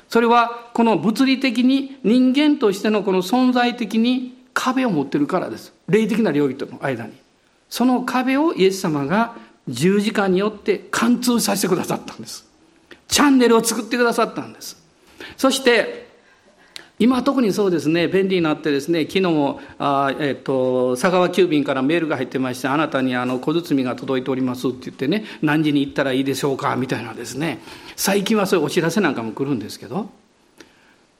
[0.08, 5.72] それはこの物理的に人間としてのこの存在的に壁を持ってるからです。
[5.88, 7.12] 霊的な領域との間に。
[7.68, 9.36] その壁をイエス様が
[9.68, 12.46] 十字架によって貫通させてくださったんです。
[13.08, 14.76] チャンネルを作ってくださったんです。
[15.36, 16.03] そして、
[16.98, 27.60] 今特にそうですね、便利になってですね、昨日も、あえっ、と、佐川急便からメールが入ってまして、あなたにあの小包が届いておりますって言ってね、何時に行ったらいいでしょうか、みたいなですね、
[27.96, 30.08] 最近はそういうお知らせなんかも来るんですけど、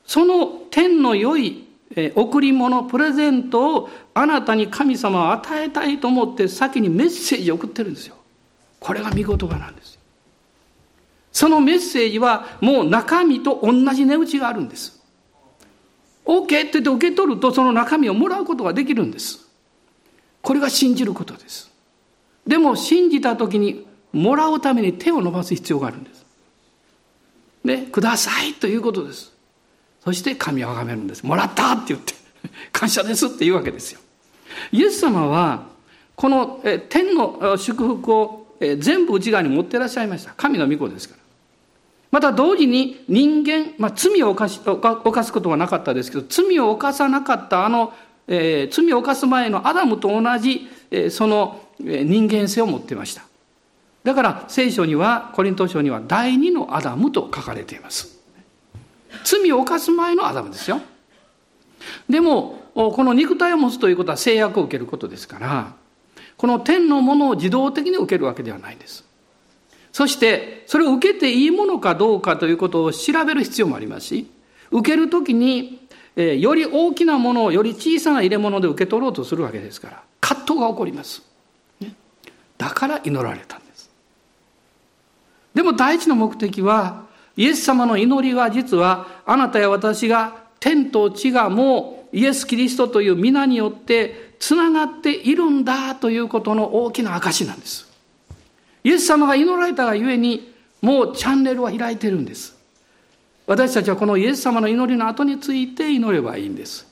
[0.07, 8.17] その天の良いえ贈り物、プレゼントをあなたに神様は与えたいと思って先にメッセージを送ってるんですよ。
[8.81, 9.99] これが見言葉なんです。
[11.33, 15.04] そのメッセージはもう中身と同じ値打ちがあるんです。
[16.25, 19.47] OK って言って受け取るとその中身をもらうことができるんです。
[20.43, 21.71] これが信じることです。
[22.47, 26.25] でも信じた時にもらうために手を伸ばす必要があるんです。
[27.65, 29.33] ね、くださいということです。
[30.05, 31.25] そして神を崇めるんです。
[31.25, 32.15] もらったって言って、
[32.73, 34.01] 感謝ですって言うわけですよ。
[34.71, 35.67] イエス様は、
[36.15, 40.33] この天の祝福を全部内側に持ってらっしゃいました。
[40.37, 41.24] 神の御子ですから。
[42.15, 47.93] また同時に人間、まあ、罪を犯し犯すことはなかったですけど罪を犯さなかったあの、
[48.29, 53.25] えー、罪を犯す前のアダムと同じ、えー、その人間性を持っていました。
[54.05, 58.17] だから聖書にはコリント書には第二のアダムと書かれています。
[59.25, 60.81] 罪を犯す前のアダムですよ。
[62.09, 65.75] でもこの肉体を持つということは制約を受けることですから
[66.37, 69.05] この天のものを自動的に受けるわけではないんです。
[69.95, 74.29] そして、それを受けていいものかどうかということを調べる必要もありますし、
[74.73, 81.23] 受けるときに、えー、より大きなものをより小さな入れ物で受け取ろうとするわけですから、葛藤が起こります。
[81.79, 81.95] ね、
[82.59, 83.89] だから祈られたんです。
[85.55, 87.05] でも第一の目的は、
[87.37, 97.94] イエス様の祈りは実は、あなたや私が天と地がもうイエス・キリストという皆によってつながっているんだということの大きな証なんです。
[98.85, 102.55] イエス様が祈られたがゆえに、もうチャンネルは開いてるんです。
[103.47, 106.87] 私たちはこのイエス様の祈りの後について祈ればいいんです。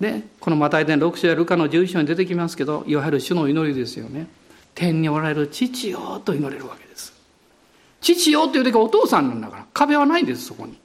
[0.00, 4.26] で、このマタイ伝6章やルカの11章に出てきますけど、いわゆる主の祈りですよね。
[4.74, 7.12] 天におられる父よと祈れるわけです。
[8.00, 10.78] 父よという時はお父さんなんだから、壁はないんです、そこに。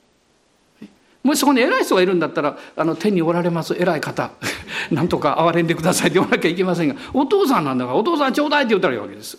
[1.24, 4.32] もしそこに偉い人がいるんだったら、あの、天におられます偉い方、
[4.92, 9.38] なんとか憐れんでくださいって言わなきゃいけませんが、お父さんなんだから、お父さんちょうだいって言ったらいいわけです。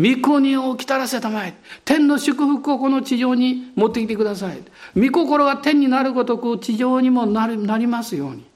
[0.00, 1.54] 御国を来たらせたまえ。
[1.84, 4.62] 天の祝福をこの地上に持ってきてください。
[4.96, 8.46] 御心が天になるごとく地上にもなりなりますように。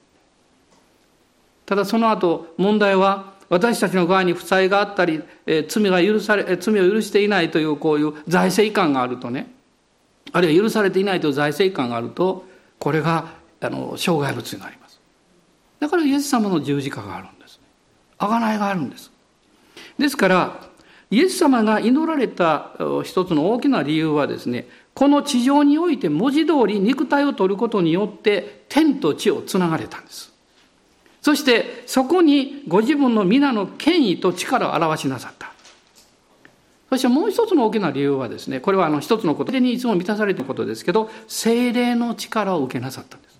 [1.67, 9.51] ただその後問題は私たちの側に負債があったり、えー、罪が許され、罪を許していないというこういう財政感があるとね、
[10.31, 12.45] あるいは許されていないという財政感があると、
[12.79, 14.99] これがあの障害物になります。
[15.79, 17.59] だからイエス様の十字架があるんです。
[18.17, 19.11] 贖いがあるんです。
[19.99, 20.74] ですから、
[21.15, 22.73] イエス様が祈られた
[23.05, 30.33] 一つの大きな理由はですね、この地上において文字通り肉体を取ることによって天と地をつながれたんです。
[31.21, 35.53] そしてそこにご自分の皆の権威と力を表しなさった。
[36.89, 43.39] そしてもう一つの大きな理由はですね、これはあの一つのことでにいつも満たされていることですけど、精霊の力を受けなさったんです。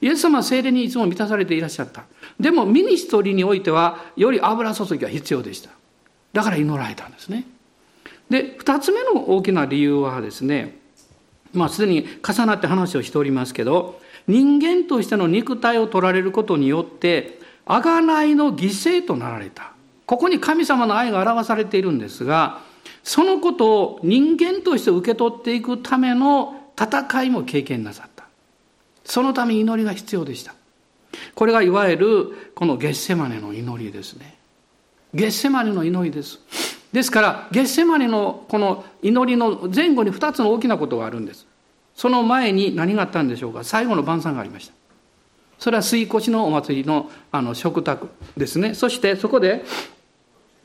[0.00, 2.04] イエス様は精霊にいつも満たされていらっしゃった。
[2.38, 5.68] でもミニストリーにおいてはより油注ぎが必要でした。
[6.32, 7.44] だから祈られたんですね。
[8.28, 10.78] で、二つ目の大きな理由はですね、
[11.52, 19.72] まあすでに重なって話をしておりますけど、人間としての肉体を取られることによって、贖いの犠牲となられた。
[20.06, 22.60] ここに神様の愛が表されているんですが、
[23.02, 28.24] そのことを人間として受け取っていくための戦いも経験なさった。
[29.04, 30.54] そのため祈りが必要でした。
[31.34, 34.39] これがいわゆるこのゲッセマネの祈りですね。
[35.12, 36.38] ゲッセマネの祈りです。
[36.92, 41.46] ですから、ゲッセマネのこの祈りの前後に2つの大きなことがあるんです。
[41.94, 43.64] その前に何があったんでしょうか？
[43.64, 44.74] 最後の晩餐がありました。
[45.58, 48.74] それは水越のお祭りのあの食卓ですね。
[48.74, 49.64] そしてそこで、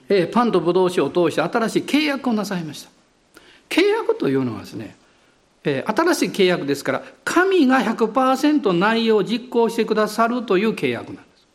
[0.08, 2.90] えー、パンとブドウ酒を通して新しい契約をなさいました。
[3.70, 4.96] 契約というのはですね、
[5.64, 11.48] えー、新しい契約ですから、神が100%内容を実行してくださるという契約なんです。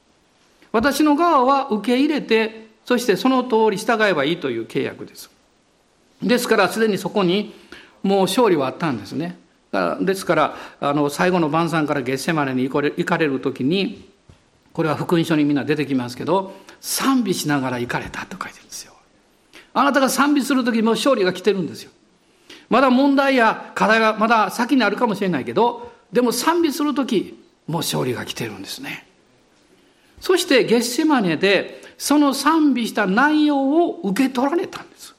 [0.73, 5.31] 私の側は受け入れてそしてその通り従えばいいという契約です。
[6.23, 7.55] ですからすでにそこに
[8.03, 9.39] もう勝利はあったんですね。
[10.01, 14.09] ですからあの最後の晩餐から月世までに行かれる時に
[14.73, 18.93] これは福音書にみんな出てきますけど賛美しながら行かれたと書いてるんですよ。
[19.73, 21.91] あなたが賛美する時も勝利が来てるんですよ。
[22.69, 29.07] まだ問題や課題がまだ先にあるかもしれないけどでも賛美する時もう勝利が来てるんですね。
[30.21, 35.15] そしてゲッセマネでその賛美した内容を受け取られたんです。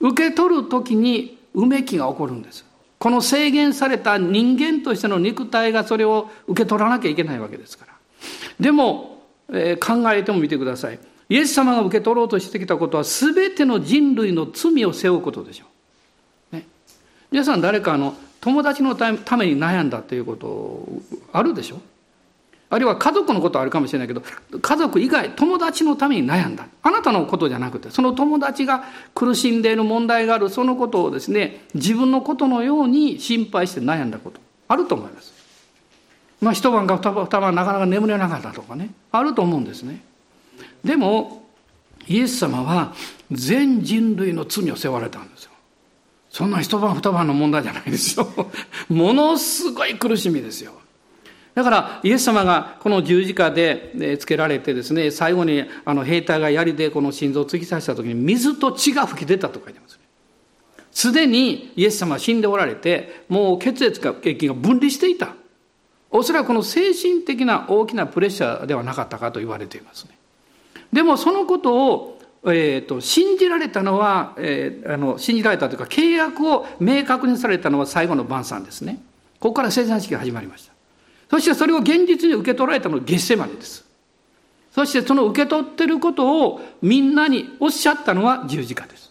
[0.00, 2.66] 受け取る時にうめきが起こるんです。
[2.98, 7.94] この制限された人間としての肉体がそれを受け取らなきゃいけないわけですから。
[8.60, 10.98] でも、えー、考えてもみてください。
[11.30, 15.64] イエス様が受け取ろうとしてきたことは全ての人類の罪を背負うことでしょ
[16.52, 16.56] う。
[16.56, 16.66] ね、
[17.30, 20.86] 皆さん誰かの友達のために悩んだということ
[21.32, 21.80] あるでしょ
[22.70, 24.22] あるいは家族のことはあるかもしれないけど、
[24.60, 26.68] 家族以外、友達のために悩んだ。
[26.84, 35.32] あなたのことじゃなくて、その友達が苦しんでいる問題がある、そのことをですね、自分のことのように心配して悩んだこと、あると思います。
[36.40, 40.04] まあ、一晩か二晩なかなか眠れなかったとかね、あると思うんですね。
[40.84, 41.44] でも、
[42.06, 42.94] イエス様は
[43.32, 45.50] 全人類の罪を背負われたんですよ。
[46.30, 48.28] そんな一晩二晩の問題じゃないですよ。
[48.88, 50.79] ものすごい苦しみですよ。
[51.54, 59.98] だからイエス様がこの十字架でつけられてですね最後にあの兵隊が槍でこの心臓を突き刺した時に水と血が吹き出たと書いてます。
[60.92, 64.00] すでにイエス様は死んでおられてもう血液
[64.48, 65.34] が分離していた。
[66.10, 70.18] おそらくこの精神的な大きなプレッシャーではなかったかと言われていますね。
[70.92, 78.98] でもそのことをえーと、信じられたのは、えー、あの信じられたというか契約を明確にされたのは最後の晩餐ですね。
[79.40, 80.69] ここから生産式が始まりました。
[81.30, 83.84] そしてそれを現実に受け取られたのがゲッセマネです。
[84.72, 89.10] そしてその受け取ってることをみんなにおっしゃったのは十字架です。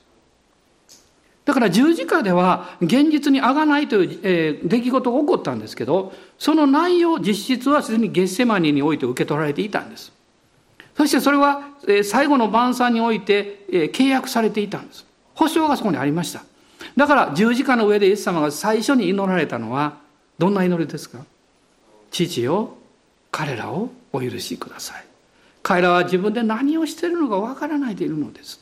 [1.46, 10.12] だから十字架では現実にあがないという、えー、出来事が起こったんですけど、その内容、実質はすでにゲッセマニにおいて受け取られていたんです。
[10.96, 15.06] そしてそれは、えー、最後の晩餐において、えー、契約されていたんです。
[15.34, 16.44] 保証がそこにありました。
[16.96, 19.98] だから十字架の上でイエス様が最初に祈られたのは
[20.38, 21.20] どんな祈りですか？
[22.12, 22.76] 父よ
[23.32, 25.06] 彼らをお許しください。
[25.62, 28.60] 彼らは自分で何をしているのかわからないでいるのです。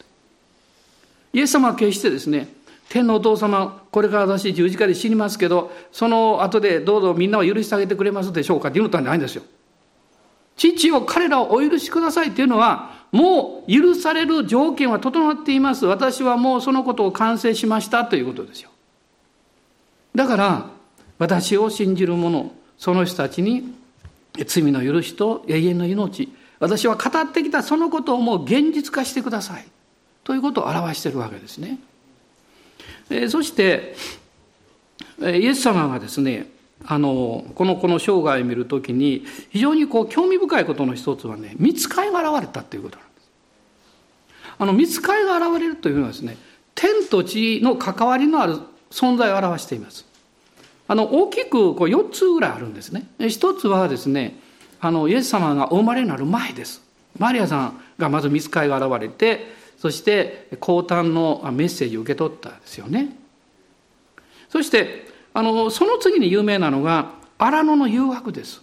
[1.33, 2.47] イエス様は決してですね
[2.89, 9.43] 天のお父様これから私十字架で死にますけどその後でどうぞみんなを許してあげてくれますでしょうかって言うのんじゃないんですよ。
[10.55, 15.85] 父を彼らをお許しくださいっていうのはもう許される条件は整っています。
[15.85, 18.69] 私はもうそのことを完成しましたということですよ。
[20.15, 20.65] だから
[21.19, 23.73] 私を信じる者その人たちに
[24.45, 29.65] 罪の許しと永遠の命私は語ってきたそのことをもう現実化してください
[30.23, 31.79] ということを表しているわけですね。
[33.09, 33.95] えそして
[35.19, 36.47] イエス様がですね
[36.85, 43.29] あのこのこの生涯を見るときに非常にこう興味深いことの一つはね見つかいが現れたっていうことなんです。
[44.59, 46.37] あの見つかりが現れるというのはですね
[46.75, 48.59] 天と地の関わりのある
[48.91, 50.05] 存在を表しています
[50.87, 53.07] あの大きくこう4つぐらいあるんですね。
[53.27, 54.39] 一つはですね
[54.79, 56.81] あのイエス様がお生まれになる前です。
[57.17, 63.15] マリアさんがまず見つかりが現れてそして降誕のメッセージを受け取ったんですよね。
[64.49, 68.61] そしてあのその次に有名なのが荒野の誘惑です。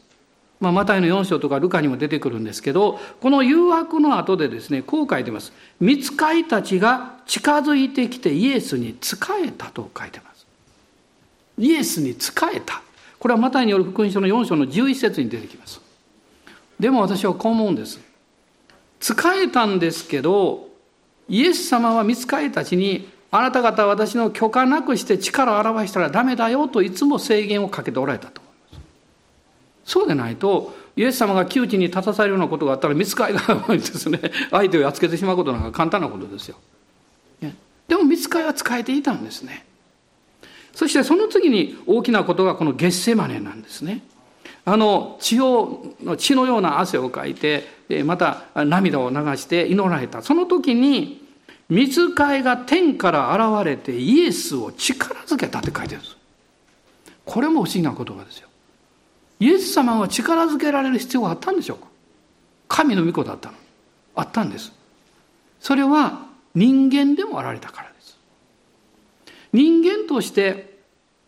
[0.60, 10.33] まあ、マタイの4章とかルカにも出てくるんですけどこの誘惑の後でですねこう書いてます「見つかいたちが近づいてきてイエスに仕えた」と書いてます。
[11.58, 12.82] イエスに仕えた。
[13.18, 15.80] これはマタイによる福音書の4章の11節に出てきます。
[16.78, 18.00] でも私はこう思うんです。
[19.00, 20.68] 仕えたんですけど
[21.28, 28.40] イエス様は見つかいたちにあなた方は私の許可なくして力を表したらダメだよといつも制限をかけておられたと。
[28.40, 36.56] 思いますそうでないと、イエス様が窮地に立たされるようなことがあったら、見つかりがですね、相手をやっつけてしまうことなんか簡単なことですよ。
[37.88, 39.66] でも見つかりは使えていたんですね。
[40.74, 44.02] そしてその次に大きなことがこのゲッセマネなんですね。
[44.64, 47.66] あの血を血のような汗をかいて
[48.04, 50.22] また涙を流して祈られた。
[50.22, 51.22] その時に
[51.68, 56.16] 見つかいが天から現れてイエスを力づけたって書いてるんです。
[57.24, 58.48] これも不思議な言葉ですよ。
[59.40, 61.86] イエス様は力づけられる必要があったんでしょうか？
[62.68, 63.56] 神の御子だったの。
[64.16, 64.72] あったんです。
[65.60, 67.93] それは人間でもあられたから。
[69.54, 70.80] 人間として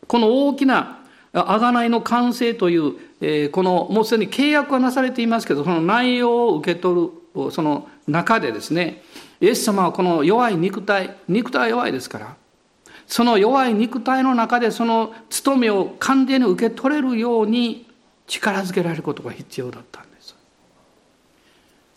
[0.08, 9.02] この大きな贖いの完成という、えー、このもうすでに契約はなされていますけどその内容を受け取るその中でですね
[9.40, 12.36] イエス様はこの弱い肉体肉体は弱いですから
[13.06, 17.86] その弱い肉体の中でその務めを完全に受け取れるように
[18.26, 20.34] 力づけられることが必要だったんです。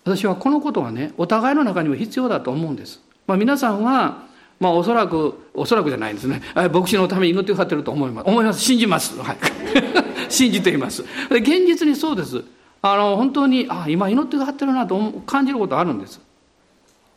[0.03, 4.28] 私はこのことはねお互いの中にも必要だと思うんです、まあ、皆さんは
[4.59, 6.41] まあおそらくおそらくじゃないんですね。
[6.71, 8.27] 牧師のために祈ってくださってると思います。
[8.27, 8.61] 思います。
[8.61, 9.17] 信じます。
[9.21, 9.37] はい。
[10.29, 11.03] 信じています。
[11.29, 12.43] 現実にそうです。
[12.81, 16.21] あの本当にあ今祈ってくださってるなと感じることあるんです。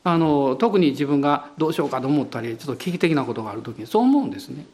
[0.05, 4.67] あの特に自分がどうしようかと思ったりちょっと危機的なことがある時にそう思うんですね。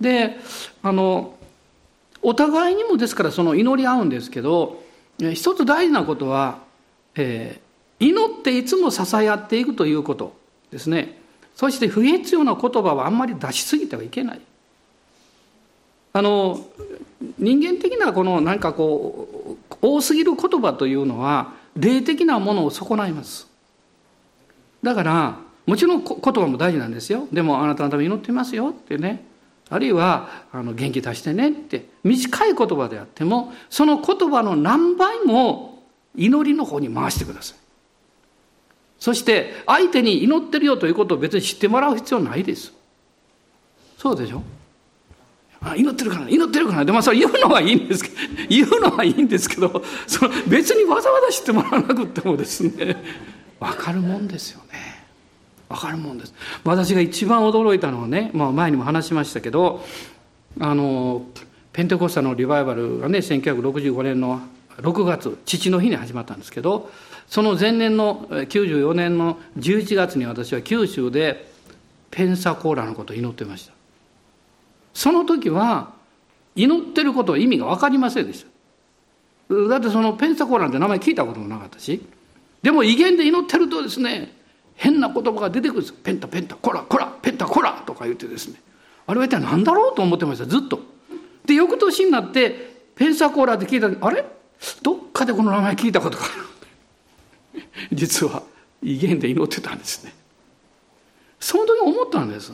[0.00, 0.38] で
[0.82, 1.34] あの
[2.22, 4.82] お互いにもですからその祈り合うんですけど
[5.18, 6.58] 一つ大事なことは、
[7.14, 10.34] えー、祈っていつも支え合っていくということ
[10.70, 11.19] ですね
[11.60, 14.40] そして不必要な言葉はあんまり出しすぎてはいけない。
[16.14, 16.58] あの
[17.38, 23.46] 人間的なこの何かこう多すぎる言葉というのは霊的なものを損ないます。
[24.82, 25.36] だから
[25.66, 27.28] もちろん言葉も大事なんですよ。
[27.30, 28.70] でもあなたのために祈っていますよ。
[28.70, 29.26] ってね。
[29.68, 31.50] あるいはあの元気出してね。
[31.50, 35.82] って短い言葉であってもその言葉の何倍も
[36.16, 37.59] 祈りの方に回してください。
[39.00, 42.72] そして相手に祈ってるよということを別に知ってもらう必要ないです。
[43.98, 44.42] そうでしょ？
[45.62, 46.84] あ祈ってるから祈ってるから。
[46.84, 48.16] でもそれ言うのはいいんですけど
[48.48, 52.96] 言うのはいいんですけどその別にわざわざ知ってもらわなくてもですね
[53.58, 55.00] 分かるもんですよね。
[55.68, 56.34] わかるもんです。
[56.64, 59.84] 私が一番驚いたのはね、まあ、前にも話しましたけど
[60.58, 61.26] あの
[61.72, 64.40] ペンテコスタのリバイバルがね1965年の
[64.78, 66.90] 6月父の日に始まったんですけど
[67.30, 71.48] その前年の94年の11月に私は九州で
[72.10, 73.72] ペンサコーラのことを祈ってました。
[74.92, 75.92] その時は
[76.56, 78.44] 祈ってることは意味が分かりませんでし
[79.48, 79.54] た。
[79.68, 82.04] だってそのペンサコーラって名前聞いたこともなかったし。
[82.62, 84.34] でも威厳で祈ってるとですね
[84.74, 88.60] 変な言葉が出てくるんですペンタペンタコラコラペンタコラとか言ってですね。
[89.06, 90.46] あれは一体何だろうと思ってました。
[90.46, 90.80] ずっと。
[91.46, 94.24] で翌年になってペンサコーラって聞いたあれ？
[94.82, 96.32] どっかでこの名前聞いたことがある。
[97.92, 98.42] 実は
[98.82, 100.14] 威厳で祈ってたんですね。
[101.38, 102.52] その時思ったんです。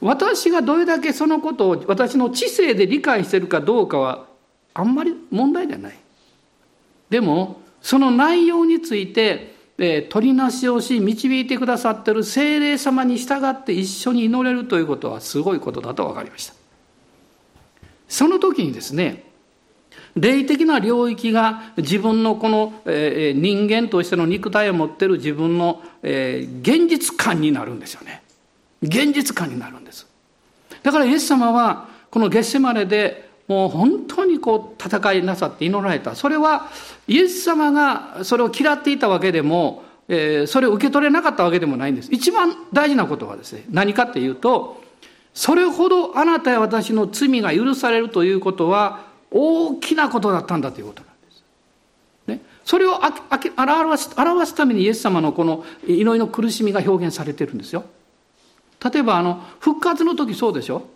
[0.00, 4.26] 私がどれだけそのことを私の知性で理解してるかどうかは
[4.72, 5.98] あんまり問題じゃない。
[7.10, 16.54] でもその内容についてえ取りなしをし導いてくださってる精霊様に従って一緒に祈れるということはすごいことだと分かりました。
[18.06, 19.24] その時にですね
[20.16, 28.22] 霊的な領域が自分のこの、え人間としての肉体を持ってる自分の、え現実感になるんですよね。
[28.82, 30.06] 現実感になるんです。
[30.82, 36.14] だからイエス様はこのゲッセマネでもう本当にこう戦いなさって祈られた。
[36.14, 36.68] それは
[37.06, 42.08] イエス様がそれを嫌っていたわけでも、えー、それを受け取れなかったわけでもないんです。
[42.12, 44.80] 一番大事なことはですね何かっていうと
[45.34, 51.42] それほどあなたや私の罪が許されるということは大きなことだったんだということなんです。
[52.26, 57.84] ね、それを表す表すためにイエス様のこの祈りの苦しみが表現されてるんですよ。
[58.82, 60.88] 例えばあの復活の時そうでしょ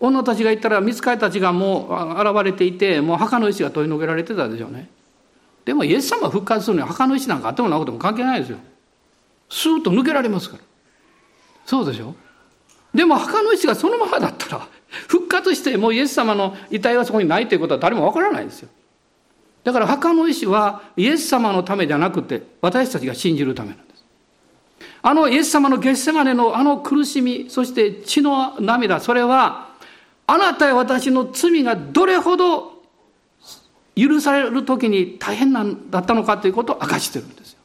[0.00, 4.88] 女たちが言ったら見つかりたちがもう現れていてもう墓の石が取り除けられてたでしょうね。
[5.64, 8.58] でもイエス様が復活するには墓の石なんかあってもなくても関係ないですよ。
[9.50, 10.62] スーッと抜けられますから。
[11.66, 12.14] そうでしょ
[12.94, 14.66] でも墓の石がそのままだったら
[15.08, 18.68] 復活してもうイエス様の遺体がそこにないということは誰もわからないですよ。
[19.62, 24.04] だから墓の石はイエス様のためじゃなくて私たちが信じるためなんです。
[25.02, 29.68] あのイエス様のゲッセマネのあの苦しみ、そして血の涙、それは
[30.26, 32.82] あなたや私の罪がどれほど
[33.96, 37.58] 許される時に大変なんだったのかということを明かしてるんですよ。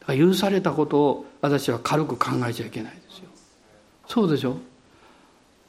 [0.00, 2.98] だから許されたことを私は軽く考えちゃいけない。
[4.08, 4.56] そうでしょ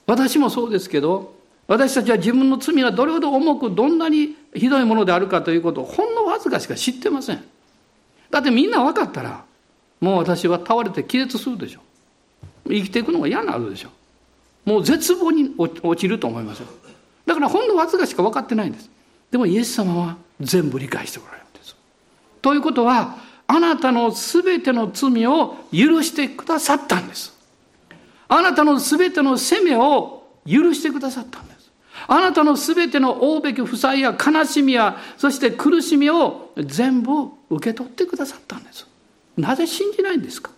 [0.08, 1.36] 私もそうですけど
[1.68, 7.44] 私たちは自分の罪がどれほど重くどんなにひどいものであるかということをほんのわずかしか知ってません。
[8.32, 9.46] だってみんな分かったら
[10.02, 11.82] もう私は倒れて気絶するでしょ。
[12.68, 13.90] 生きていくのが嫌になるでしょ。
[14.66, 16.68] もう絶望に落ちると思いますよ。
[17.28, 18.90] だからほんのわずかしか分かってないんです。
[19.30, 21.76] でもイエス様は全部理解しておられるんです。
[22.42, 27.39] ということは、あなたのすべての罪を許してくださったんです。
[28.30, 31.72] あなたのすべての責めを許してくださったんです。
[32.08, 38.88] あなたのすべての負うべき負債や悲しみや、そして苦しみを全部受け取ってくださったんです。
[39.36, 40.52] なぜ信じないんですか？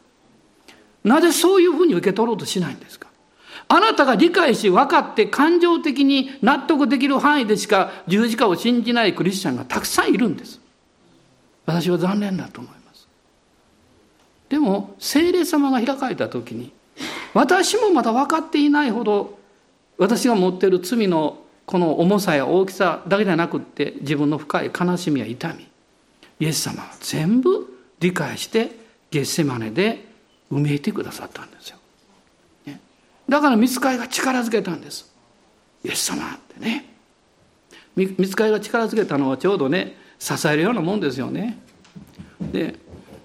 [1.04, 3.08] なぜそういうふうに受け取ろうとしないんですか？
[3.68, 10.60] あなたが理解し分かって感情的に納得できる範囲でしか十字架を信じないクリスチャンがたくさんいるんです。
[11.66, 13.08] 私は残念だと思います。
[14.50, 16.74] でも、聖霊様が開かれた時に、
[17.34, 19.40] 私もまだ分かっていないほど、
[19.98, 25.68] 私が持っている罪のこの重さや大きさだけではなくって、自分の深い悲しみや痛み、
[26.40, 27.68] イエス様は全部
[28.00, 28.72] 理解して、
[29.12, 30.06] ゲッセマネで
[30.52, 31.78] 埋めてくださったんですよ。
[32.66, 32.80] ね。
[33.28, 35.12] だから見つかりが力づけたんです。
[35.84, 36.86] イエス様ってね。
[37.96, 41.58] 見つかりが力づけたのはちょうどね支えるようなもんですよね。
[42.40, 42.76] で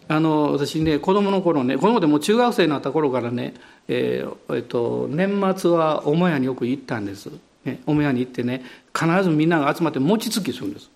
[0.08, 3.54] あの私ね子供の頃ね子供でも中学生になった頃からね、
[3.88, 7.30] えー、えっと、年末は母屋によく行ったんです、
[7.64, 8.62] ね、母屋に行ってね
[8.94, 10.90] 必ずみんなが集まって餅つきするんです。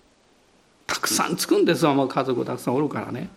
[0.87, 3.29] たくさんつくんですわ、まあ、家族たくさんおるからね。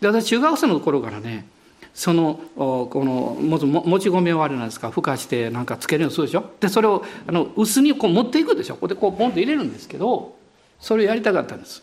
[0.00, 1.46] で私中学生の頃からね
[1.94, 6.44] そのこのもち米をあれなんですか孵化してなんかつけるようにするでしょ。
[6.60, 8.74] でそれをあの薄にこう持っていくでしょ。
[8.74, 10.36] ここでこうポンと入れるんですけど
[10.78, 11.82] それをやりたかったんです。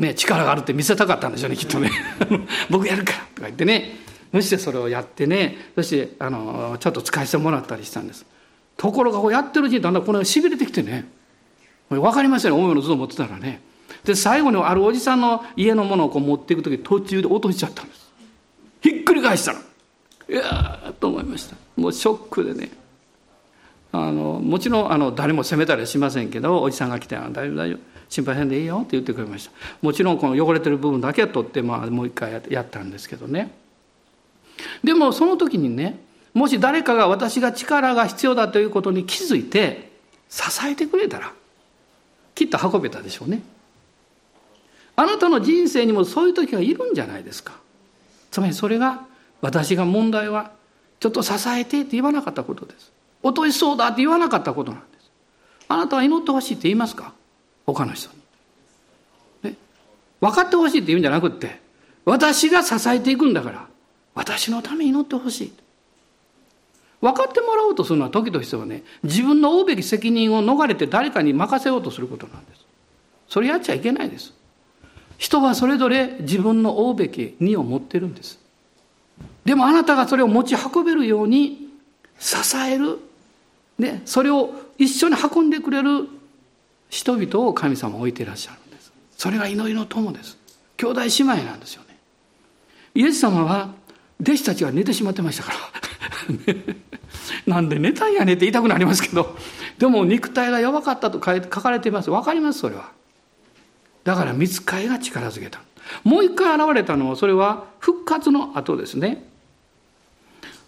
[0.00, 1.90] ね力があるって見せたかったんでしょうねきっとね。
[2.70, 3.96] 僕やるからとか言ってね。
[4.32, 5.70] そしてそれをやってね。
[5.74, 8.24] そしてあのちょっと使いせてもらったりしたんです。
[8.76, 11.06] ところがこうやってるうちにだんだんこのしびれてきてね。
[11.88, 12.62] 分かりますよね。
[12.62, 13.60] 重いのずっと持ってたらね。
[14.04, 18.10] で最後にあるおじさんの家のものをこう持っていく時途中で落としちゃったんです。
[18.80, 19.58] ひっくり返したの。
[20.28, 21.56] いやと思いました。
[21.76, 22.70] もうショックでね。
[23.92, 27.89] あのもちろんあの誰も責めたりはしませんけどおじさんが来て「大丈夫大丈夫。
[28.10, 29.52] 心配せんでいいよ」って言ってくれました。
[29.80, 33.50] もちろんこの汚れてる部分だけは取って、まあ、もう一回やったんですけどね。
[34.84, 35.98] でもその時にね
[36.34, 39.90] もし誰かが私が力が必要だということに気づいて
[40.28, 41.32] 支えてくれたら
[42.34, 43.42] きっと運べたでしょうね。
[44.96, 47.54] あなたの人生にもそういう時がいるんじゃないですか。
[48.30, 49.06] つまりそれが
[49.40, 50.52] 私が問題は
[51.00, 52.92] ちょっと支えてって言わなかったことです。
[53.22, 55.10] 落としそうだって言わなかったことなんです。
[55.68, 57.12] あなたは祈ってほしいって言いますか？
[57.72, 58.10] 他の人
[59.42, 59.50] に。
[59.50, 59.56] ね、
[60.20, 61.60] 分かってほしいって言うんじゃなくって、
[62.04, 63.66] 私が支えていくんだから、
[64.14, 65.52] 私のために祈ってほしい。
[67.00, 72.64] 分かってもらおうとするのは時としてはね、自分の負うべき責任を逃れて誰かに任せようとすることなんです。
[73.28, 74.34] それやっちゃいけないです。
[75.16, 78.38] 人はそれぞれ自分の負うべき荷を持ってるんです。
[79.44, 81.68] でもあなたがそれを持ち運べるように
[82.18, 82.98] 支える、
[83.78, 86.08] ね、それを一緒に運んでくれる
[86.90, 88.92] 人々を神様置いていらっしゃるんです。
[89.16, 90.36] それが祈りの友です。
[90.76, 91.98] 兄弟姉妹なんですよね。
[92.94, 93.72] イエス様は
[94.20, 95.58] 弟子たちが寝てしまってましたから。
[97.46, 99.36] なんで寝たんやねって言いたくなりますけど、
[99.78, 102.10] でも肉体が弱かったと書かれています。
[102.10, 102.60] わかります？
[102.60, 102.90] それは。
[104.04, 105.60] だから見つかりが力づけた。
[106.04, 109.24] もう一回現れたのは、それは復活の後ですね。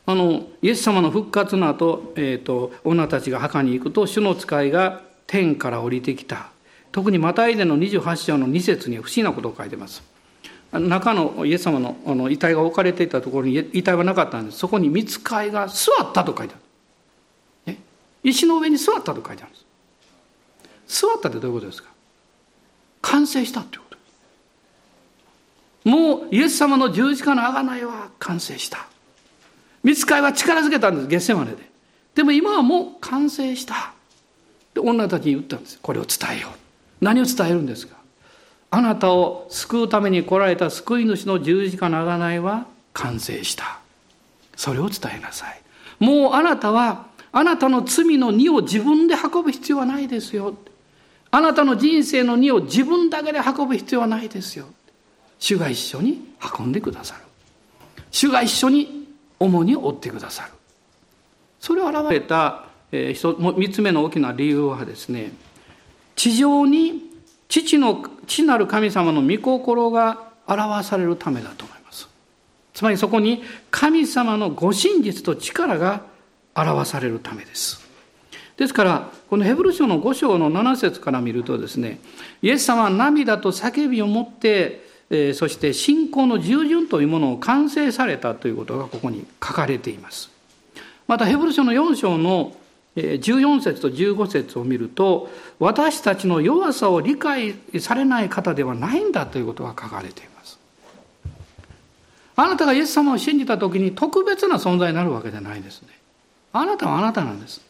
[0.04, 5.02] あの、イエス様の復活の後、えっ、ー、と、女たちが墓に行くと、主の使いが
[5.32, 6.50] 天から降りてきた。
[6.92, 10.02] 特にマタイでの28章の2節に不思議なことを書いてます。
[10.72, 14.58] 中のイエス様のあの遺体が置かれていたところに遺体はなかったんです。
[14.58, 17.76] そこに見つかいが座ったと書いてある。
[18.22, 19.58] 石の上に座ったと書いてあるんで
[20.86, 21.00] す。
[21.00, 21.88] 座ったってどういうことですか？
[23.00, 24.00] 完成したってことで
[25.82, 28.86] すもうイエス様の十字架の贖いは完成した。
[29.82, 31.70] 見つかりは力づけたんです、ゲッセマネで。
[32.14, 33.94] でも今はもう完成した。
[34.74, 35.78] で、女たちに言ったんです。
[35.80, 37.04] これを伝えよう。
[37.04, 37.96] 何を伝えるんですか？
[38.70, 43.80] あなたを救うために来られた救い主の十字架の贖いは完成した。
[44.56, 45.60] それを伝えなさい。
[45.98, 50.54] もうあなたは、あなたの罪の荷を自分で運ぶ必要はないですよ。
[51.30, 54.66] あなたの人生の荷を自分だけで運ぶ必要はないですよ。
[55.38, 57.22] 主が一緒に運んでくださる。
[58.10, 59.08] 主が一緒に
[59.40, 60.52] 重に負ってくださる。
[61.58, 65.32] それを表れた、えー、三つ目の大きな理由はですね、
[66.14, 67.10] 地上に
[67.48, 72.08] 父の、父なる神様の御心が表されるためだと思います。
[72.74, 76.02] つまりそこに神様のご真実と力が
[76.54, 77.80] 表されるためです。
[78.56, 81.98] ですから、このヘブル書の5章の7節から見るとですね、
[82.42, 84.82] イエス様は涙と叫びを持って
[85.34, 90.30] そして信仰の従順というものを完成されたということがここに書かれています。
[91.06, 92.56] またヘブル書の4章の
[92.96, 100.58] 14節と15節を見ると私たちの弱さを理解されない方ではないんだということが書かれています。
[102.36, 105.88] あなたがイエス様を信じた時に特別な存在になるわけじゃないですね。
[106.52, 107.62] あなたはあなたなんです。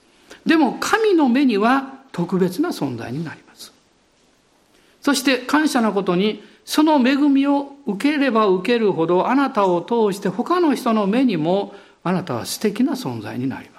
[0.45, 3.73] でも神の目には特別な存在になります。
[5.01, 13.72] そして感謝なことにその恵みを受ければ受けるほどあなたを通して他の人の目にもあなたは素敵な存在になります。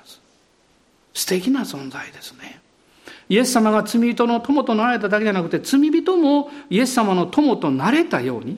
[1.14, 2.62] 素敵な存在ですね。
[3.30, 8.58] イエス様が罪人の友となられただけじゃなくて罪人もイエス様の友となれたように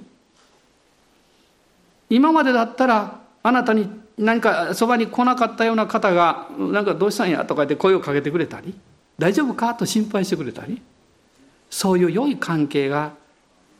[2.09, 8.73] 今までだったらあなたに何かそばに来なかったような方が「なんかどうしたんや?」とか言って声をかけてくれたり
[9.19, 10.81] 「大丈夫か?」と心配してくれたり
[11.69, 13.13] そういう良い関係が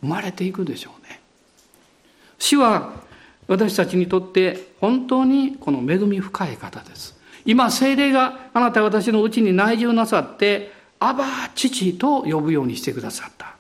[0.02, 1.20] 生まれていくでしょうね。
[2.38, 2.94] 主は
[3.48, 7.15] 私たちにとって本当にこの恵み深い方です。
[7.46, 13.56] 今、精霊があなた私のうちに内住なさって、アバ父と呼ぶようにしてくださった。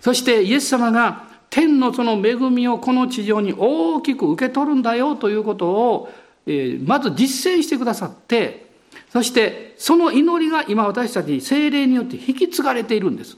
[0.00, 6.12] そしてイエス様が天のその恵みをこの地上に大きく受け取るんだよということを、
[6.46, 8.66] えまず実践してくださって、
[9.12, 13.36] そしてその祈りが今私たち精霊によって引き継がれているんです。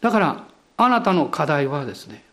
[0.00, 0.44] だから
[0.76, 2.24] あなたの課題はですね、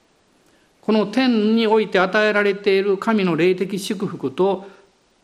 [0.81, 4.67] この天において与えられている神の霊的祝福と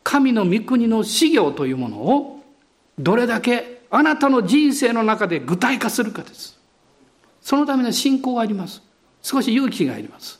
[0.08, 2.42] 神の御国の修行というものを
[2.98, 6.58] どれだけあなたの人生の中で具体化するかです。
[7.42, 8.82] そのための信仰があります。
[9.22, 10.40] 少し勇気があります。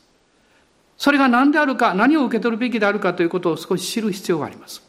[0.96, 4.82] それが何であるか、何を受け取るべきであるかということを少し知る必要があります。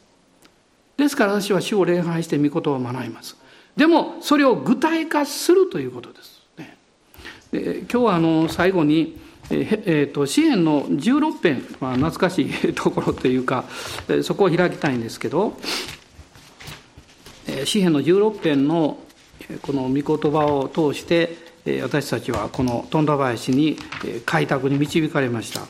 [0.96, 3.36] ですから私は主を礼拝して御言を学びます。
[3.76, 6.40] でも、それを具体化するということです。
[6.56, 6.78] ね
[7.52, 9.20] で今日はあの最後に、
[9.52, 13.64] ええーと、支援の16編、まあ、懐かしい ところというか
[14.22, 15.58] そこを開きたいんですけど
[17.64, 18.98] 詩篇の16編の
[19.62, 21.36] この御言葉を通して
[21.82, 23.76] 私たちはこの富田林に
[24.24, 25.62] 開拓に導かれました。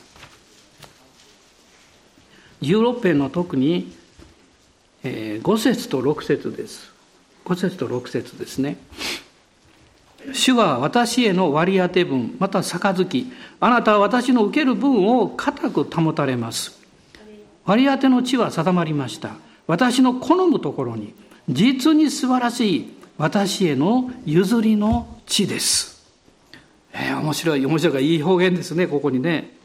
[2.61, 3.91] 16編の特に
[5.03, 6.91] 5節と6節です。
[7.45, 8.77] 5節と6節ですね。
[10.41, 13.27] 主は私への割り当て分、また杯、
[13.59, 16.81] あなたは私の受ける分を固く保たれます。
[17.63, 19.35] 割り当ての地は定まりました。
[19.67, 21.13] 私の好むところに、
[21.47, 26.09] 実に素晴らしい私への譲りの地です。
[26.91, 29.55] えー、面白い、面白い、いい表現ですね、ここにね。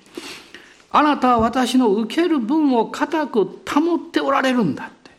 [0.90, 5.10] あなたは私の受ける分を固く保っておられるんだって。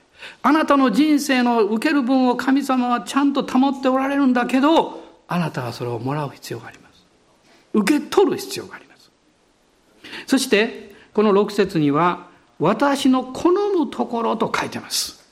[0.43, 7.05] あなたの人生の受ける分を神様はちゃんと保っておられるんだけど、あなたはそれをもらう必要があります。
[7.73, 9.11] 受け取る必要があります。
[10.25, 12.27] そしてこの6節には
[12.59, 15.25] 私の好むところと書いてます。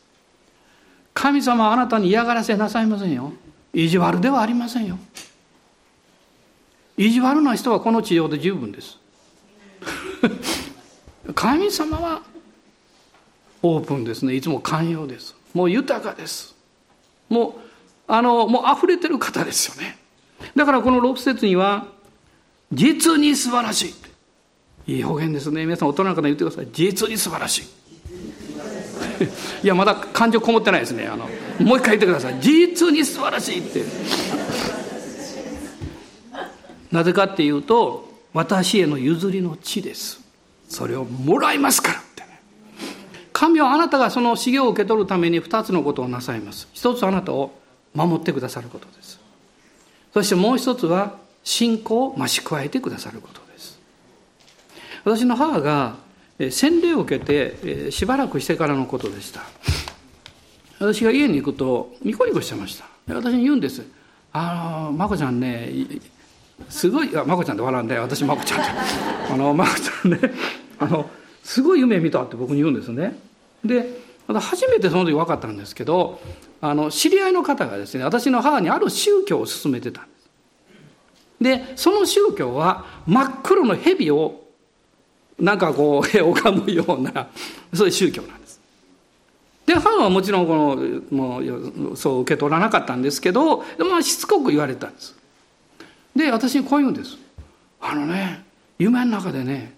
[1.14, 3.32] 神様はあなたに嫌がらせなさいませんよ。
[3.74, 4.98] 意地悪ではありませんよ。
[6.98, 8.98] 意地悪な人はこの地上で十分です。
[11.34, 12.22] 神様は
[13.62, 14.36] オープンですね。
[14.36, 15.36] いつも寛容です。
[15.54, 16.56] もう豊かです。
[17.30, 17.65] もう
[18.08, 19.98] あの、もう溢れてる方ですよね。
[20.56, 21.88] だからこの6節には、
[22.72, 23.94] 実に素晴らし
[24.88, 24.94] い。
[24.94, 25.66] いい表現ですね。
[25.66, 26.68] 皆さん大人の方言ってください。
[26.72, 27.64] 実に素晴らしい。
[29.64, 31.08] いや、まだ感情こもってないですね。
[31.08, 31.28] あの、
[31.60, 32.40] もう一回言ってください。
[32.40, 33.84] 実に素晴らしいって。
[36.92, 40.22] なぜかっていうと、私への譲りの地です。
[40.70, 42.42] それをもらいますからってね。
[43.34, 46.68] 神はあなたがその修行を受け取るために二つのことをなさいます。
[46.74, 47.52] 一つあなたを
[47.96, 49.20] 守ってくださることです。
[50.14, 53.80] そしてもう一つは信仰を増し加えてくださることです。
[55.04, 55.96] 私の母が
[56.52, 59.42] 洗礼を受けてしばらくしてからのことでした。
[60.80, 62.86] 私が家に行くとニコニコしてました。
[63.08, 63.84] 私に言うんです
[64.34, 65.72] 「あの眞子ちゃんね
[66.70, 68.72] すごいあ眞子ちゃんって笑うんで私眞子ちゃんって。
[69.32, 70.20] あの眞子ちゃんね
[70.80, 71.10] あの
[71.44, 73.18] すごい夢見たって僕に言うんですね。
[73.64, 76.20] で初めてその時分かったんですけど
[76.62, 80.16] あの知り合いの方がですね私の母にある宗教を勧めてたんです。
[81.42, 84.46] でその宗教は真っ黒の蛇を
[85.40, 87.28] なんかこう 拝むような
[87.74, 88.60] そういう宗教なんです。
[89.66, 90.76] で母はもちろんこの
[91.12, 95.16] もうそう受け取らなかったんですけどでもしつこく言われたんです。
[96.16, 97.18] で私にこう言うんです。
[97.82, 98.44] あのね
[98.80, 99.76] 夢の中でね、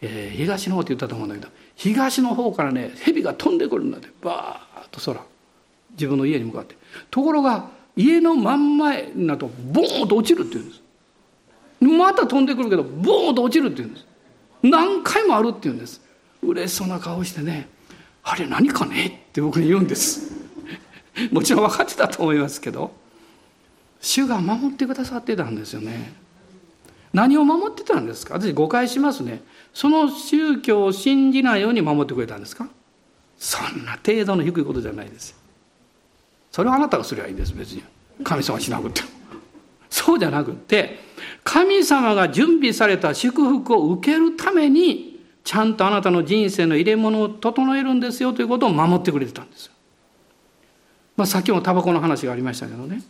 [0.00, 5.20] えー、東の方って言ったと思うんだけど東の方からね蛇が飛んでくるんだってバーッと空
[5.92, 6.76] 自分の家に向かって。
[7.10, 10.82] ところが家の真ん前になるとボーンと落ちるって言うんです。
[11.80, 14.06] また飛んでくるけどボーンと落ちるって言うんです。
[14.62, 16.00] 何回もあるって言うんです。
[16.42, 17.68] 嬉しそうな顔してね
[18.22, 20.32] あれ何かねって僕に言うんです。
[21.30, 22.92] もちろん分かってたと思いますけど
[24.00, 26.14] 主が守ってくださってたんですよね。
[27.12, 28.34] 何を守ってたんですか？
[28.40, 29.42] 私誤解しますね。
[29.72, 32.68] その宗教を信じないように守ってくれたんですか？
[33.38, 35.34] そんな程度の低いことじゃないです。
[36.50, 37.82] それはあなたがすりゃいいんです別に。
[38.22, 39.08] 神様しなくても。
[39.88, 40.98] そうじゃなくて
[41.44, 49.66] 神様が準備された祝福を受けるためにちゃんとあなたの人生の入れ物を整えるんですよということを守ってくれてたんです。
[49.66, 49.72] よ。
[51.16, 53.02] まあ、さっきもタバコの話がありましたけどね。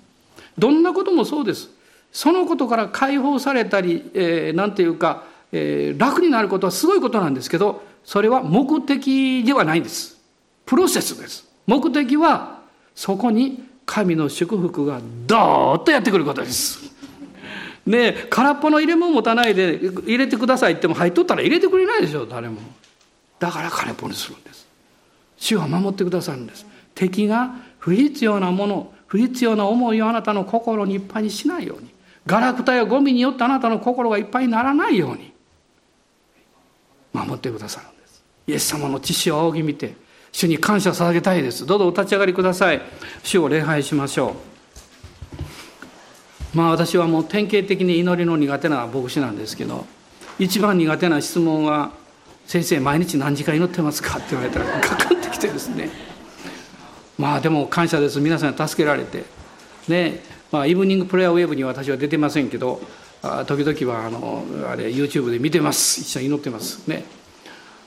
[0.59, 1.69] どんなこともそうです。
[2.11, 10.19] そのことから解放されたり、えー、なんていうか、えー、楽になることはすごいことなんですけどそれは目的ではないんです。
[10.67, 11.47] プロセスです。
[11.67, 12.63] 目的は
[12.95, 16.91] そこに神の祝福がドーッとやってくることです。
[17.87, 22.61] ね空っぽの入れ物持たないで入れてくださいっても入っとったら入れてくれないでしょ誰も。
[23.39, 24.67] だから空っぽにするんです。
[25.37, 26.67] 主は守ってくださるんです。
[26.95, 31.93] 敵が不必要なもの不必要な思いをあなたの心にいっぱいにしないように。
[32.25, 35.32] ガラクタやゴミによってあなたの心がいっぱいにならないように。
[37.13, 39.95] 守ってくださるんですイエス様の知識を仰ぎ見て
[40.33, 41.67] 主に感謝を捧げたいです。
[41.67, 42.81] どうぞお立ち上がりください。
[43.23, 44.35] 主を礼拝しましょ
[46.55, 46.57] う。
[46.57, 49.87] まあ私はもう典型的に祈りの苦手な牧師なんですけど
[50.39, 51.93] 一番苦手な質問は
[52.47, 55.91] 「先生毎日何時間祈ってますか?」って言われたらかかってきてですね。
[57.19, 58.19] まあでも感謝です。
[58.19, 59.25] 皆さん助けられて。
[59.89, 60.23] ね。
[60.51, 62.81] まあイブニングプレイヤーウェーブに私は出てませんけど
[63.47, 66.01] 時々はあのあれ YouTube で見てます。
[66.01, 66.89] 一緒に祈ってます。
[66.89, 67.05] ね。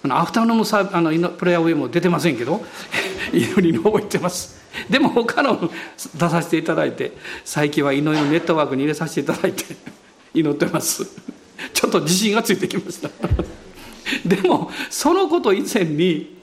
[0.03, 2.63] あのアフタヌーンサあのプレイヤーウェブも出てませんけど
[3.33, 4.63] 祈りの覚えてます。
[4.89, 5.69] でも他の
[6.15, 7.13] 出させていただいて
[7.43, 9.63] 最近は祈りのネットワークに入れさせていただいて
[10.33, 11.05] 祈ってます。
[11.73, 13.09] ちょっと自信がついてきました。
[14.25, 16.38] でもそのこと以前に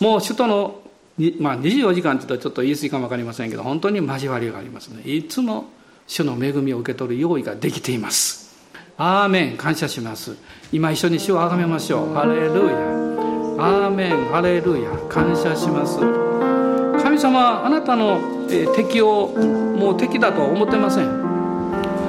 [0.00, 0.80] もう首都の
[1.38, 5.02] まあ、24時間って言うとちょっと言い過ぎかも分かりませんけど本当に交わりがありますね。
[5.10, 5.70] いつも
[6.06, 8.54] 主の恵みを受け取る用意ができています。
[8.98, 9.56] アーメン。
[9.56, 10.36] 感謝します。
[10.72, 12.14] 今一緒に主をあがめましょう。
[12.14, 13.06] ハレルヤ。
[13.58, 14.26] アーメン。
[14.26, 14.90] ハレルヤ。
[15.08, 15.98] 感謝します。
[17.02, 18.20] 神様あなたの
[18.74, 21.26] 敵をもう敵だとは思ってません。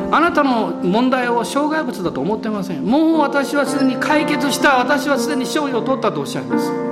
[0.09, 2.85] あなたの問題を障害物だと思ってません。
[2.85, 4.77] もう私はすでに解決した。
[4.79, 6.86] 私はすでに勝利を取ったとおっしゃいます。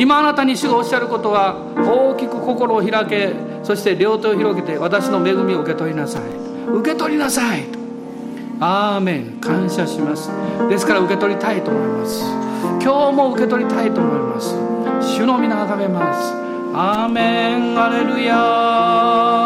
[0.00, 6.22] 今あなたに主がおっしゃることは大きく心を開けそして両手を広げて私の恵みを受け取りなさい。
[6.72, 7.64] 受け取りなさい。
[8.60, 9.40] アーメン。
[9.42, 10.30] 感謝します。
[10.70, 12.24] ですから受け取りたいと思います。
[12.82, 14.54] 今日も受け取りたいと思います。
[15.16, 16.32] 主の皆あがめます。
[16.72, 17.78] アーメン。
[17.78, 19.39] アレルヤ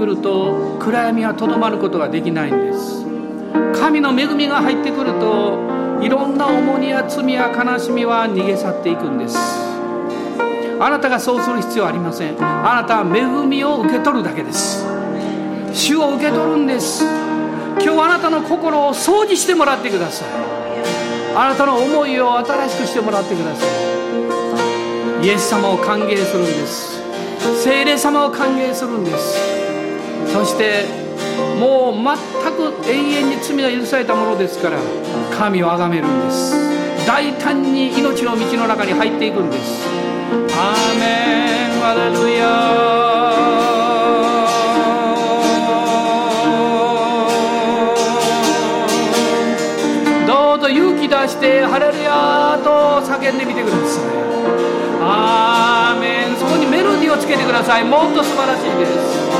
[0.00, 3.04] くると暗闇はとどまることができないんです。
[3.78, 5.58] 神の恵みが入ってくると
[6.00, 9.36] いろんな重荷や罪や悲しみは逃げ去っていくんです。
[10.80, 12.34] あなたがそうする必要はありません。
[12.42, 14.86] あなたは恵みを受け取るだけです。
[15.74, 17.04] 主を受け取るんです。
[17.04, 20.28] 今日あなたの心を掃除してもらってください。
[21.36, 23.66] あなたの思いを新しくしてもらってくださ
[25.22, 25.26] い。
[25.26, 27.02] イエス様を歓迎するんです。
[27.62, 29.69] 聖霊様を歓迎するんです。
[30.26, 30.84] そして
[31.58, 32.16] もう全
[32.52, 34.78] く永遠に罪が許されたものですから
[35.36, 36.54] 神を崇めるんです。
[37.06, 39.86] 大胆に命の道の中に入っていくんです。
[40.56, 41.70] アーメン。
[41.80, 42.44] ハレルヤ
[50.26, 54.04] どうぞ勇気出してハレルヤと叫んでみてください。
[55.00, 56.36] アーメン。
[56.36, 57.84] そこにメロディーをつけてください。
[57.84, 59.39] もっと素晴らしいです。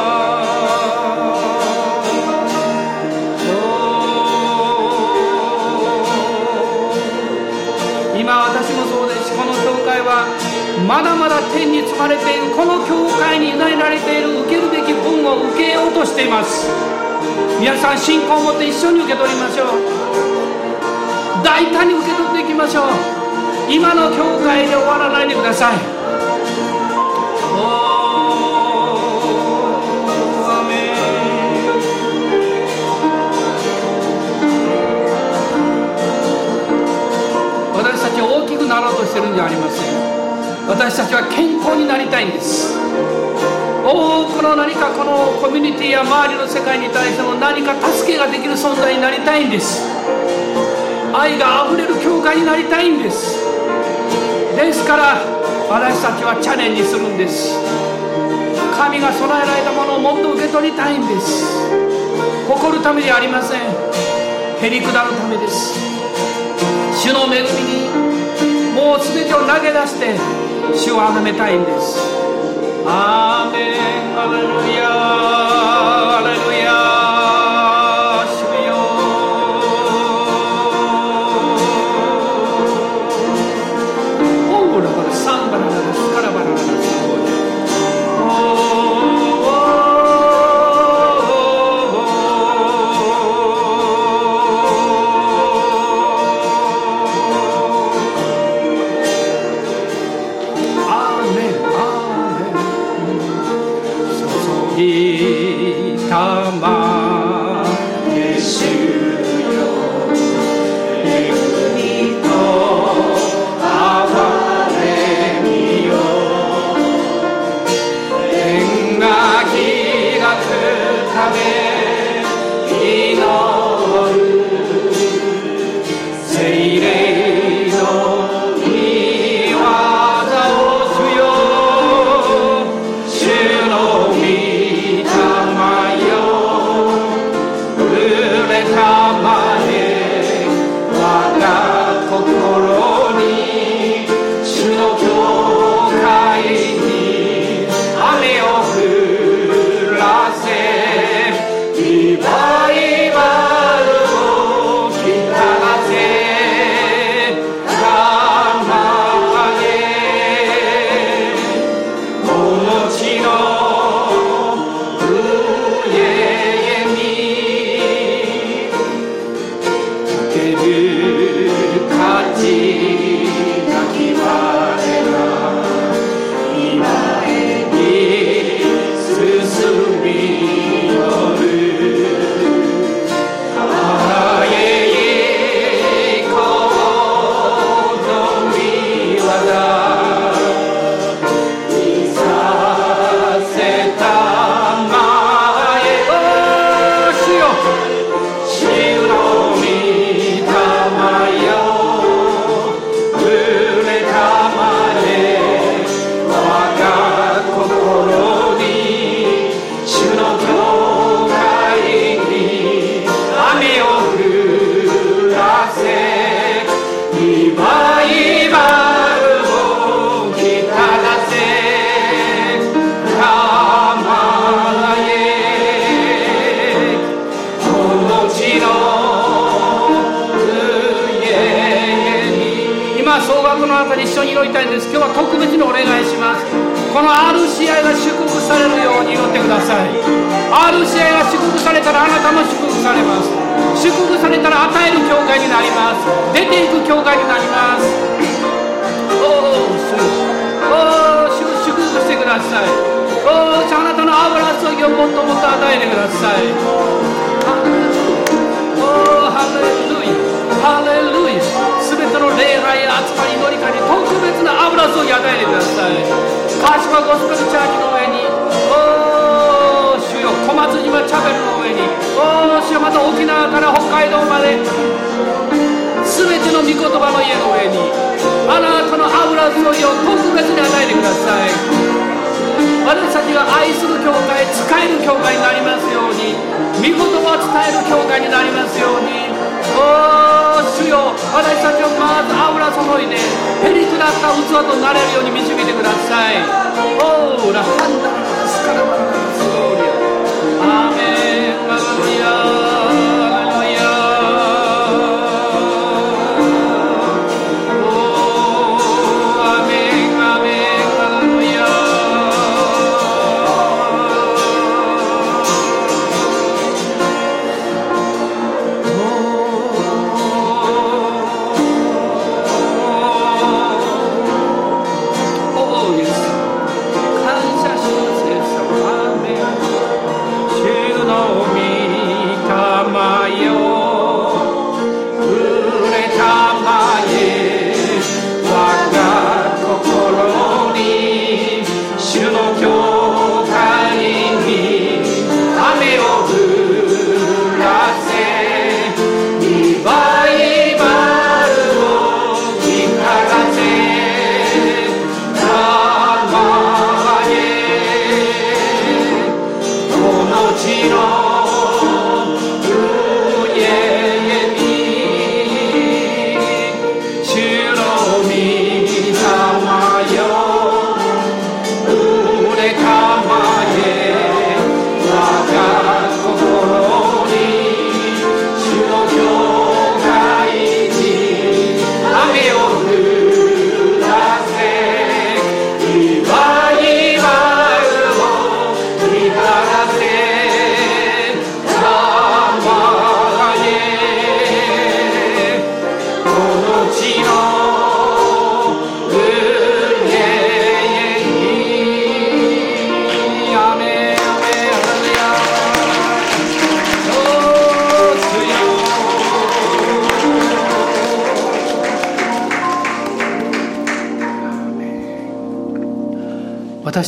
[10.91, 16.67] まだまだ天に積まれているこの教会に委ねられている受けるべき分を受けようとしています。
[17.61, 21.43] 皆さん信仰を持って一緒に受け取りましょう。
[21.45, 22.83] 大胆に受け取っていきましょう。
[23.71, 25.77] 今の教会で終わらないでください。
[37.79, 40.00] 私たち大きくなろうとしてるんじゃありません
[40.71, 42.71] 私たちは健康になりたいんです。
[43.83, 49.83] 多くの何かこのコミュニティや周りの世界に対しても何か助けができる存在になりたいんです。
[51.11, 53.35] 愛があふれる教会になりたいんです。
[54.55, 55.19] ですから
[55.67, 57.59] 私たちはチャレンジするんです。
[58.71, 61.51] 神が備えられたものをもっと受け取りたいんです。
[62.47, 63.59] 誇るためじゃありません。
[63.59, 65.75] へりくだるためです。
[66.95, 67.91] 主の恵みに
[68.71, 70.15] もう全てを投げ出して
[70.75, 71.99] 主をあがめたいんです
[72.85, 74.47] アーメンハレル
[74.77, 75.50] ヤ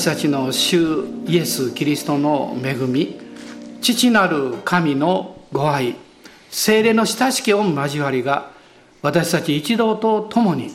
[0.03, 3.21] 私たちの主イエス・キリストの恵み
[3.81, 5.95] 父なる神のご愛
[6.49, 8.51] 精霊の親しき御交わりが
[9.01, 10.71] 私たち一同と共に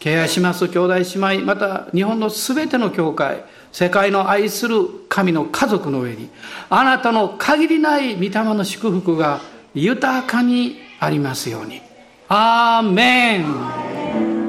[0.00, 6.28] 敬愛します兄弟姉妹また日本の全ての教会世界の愛する神の家族の上に
[6.68, 9.40] あなたの限りない御霊の祝福が
[9.72, 11.80] 豊かにありますように。
[12.28, 13.77] アーメン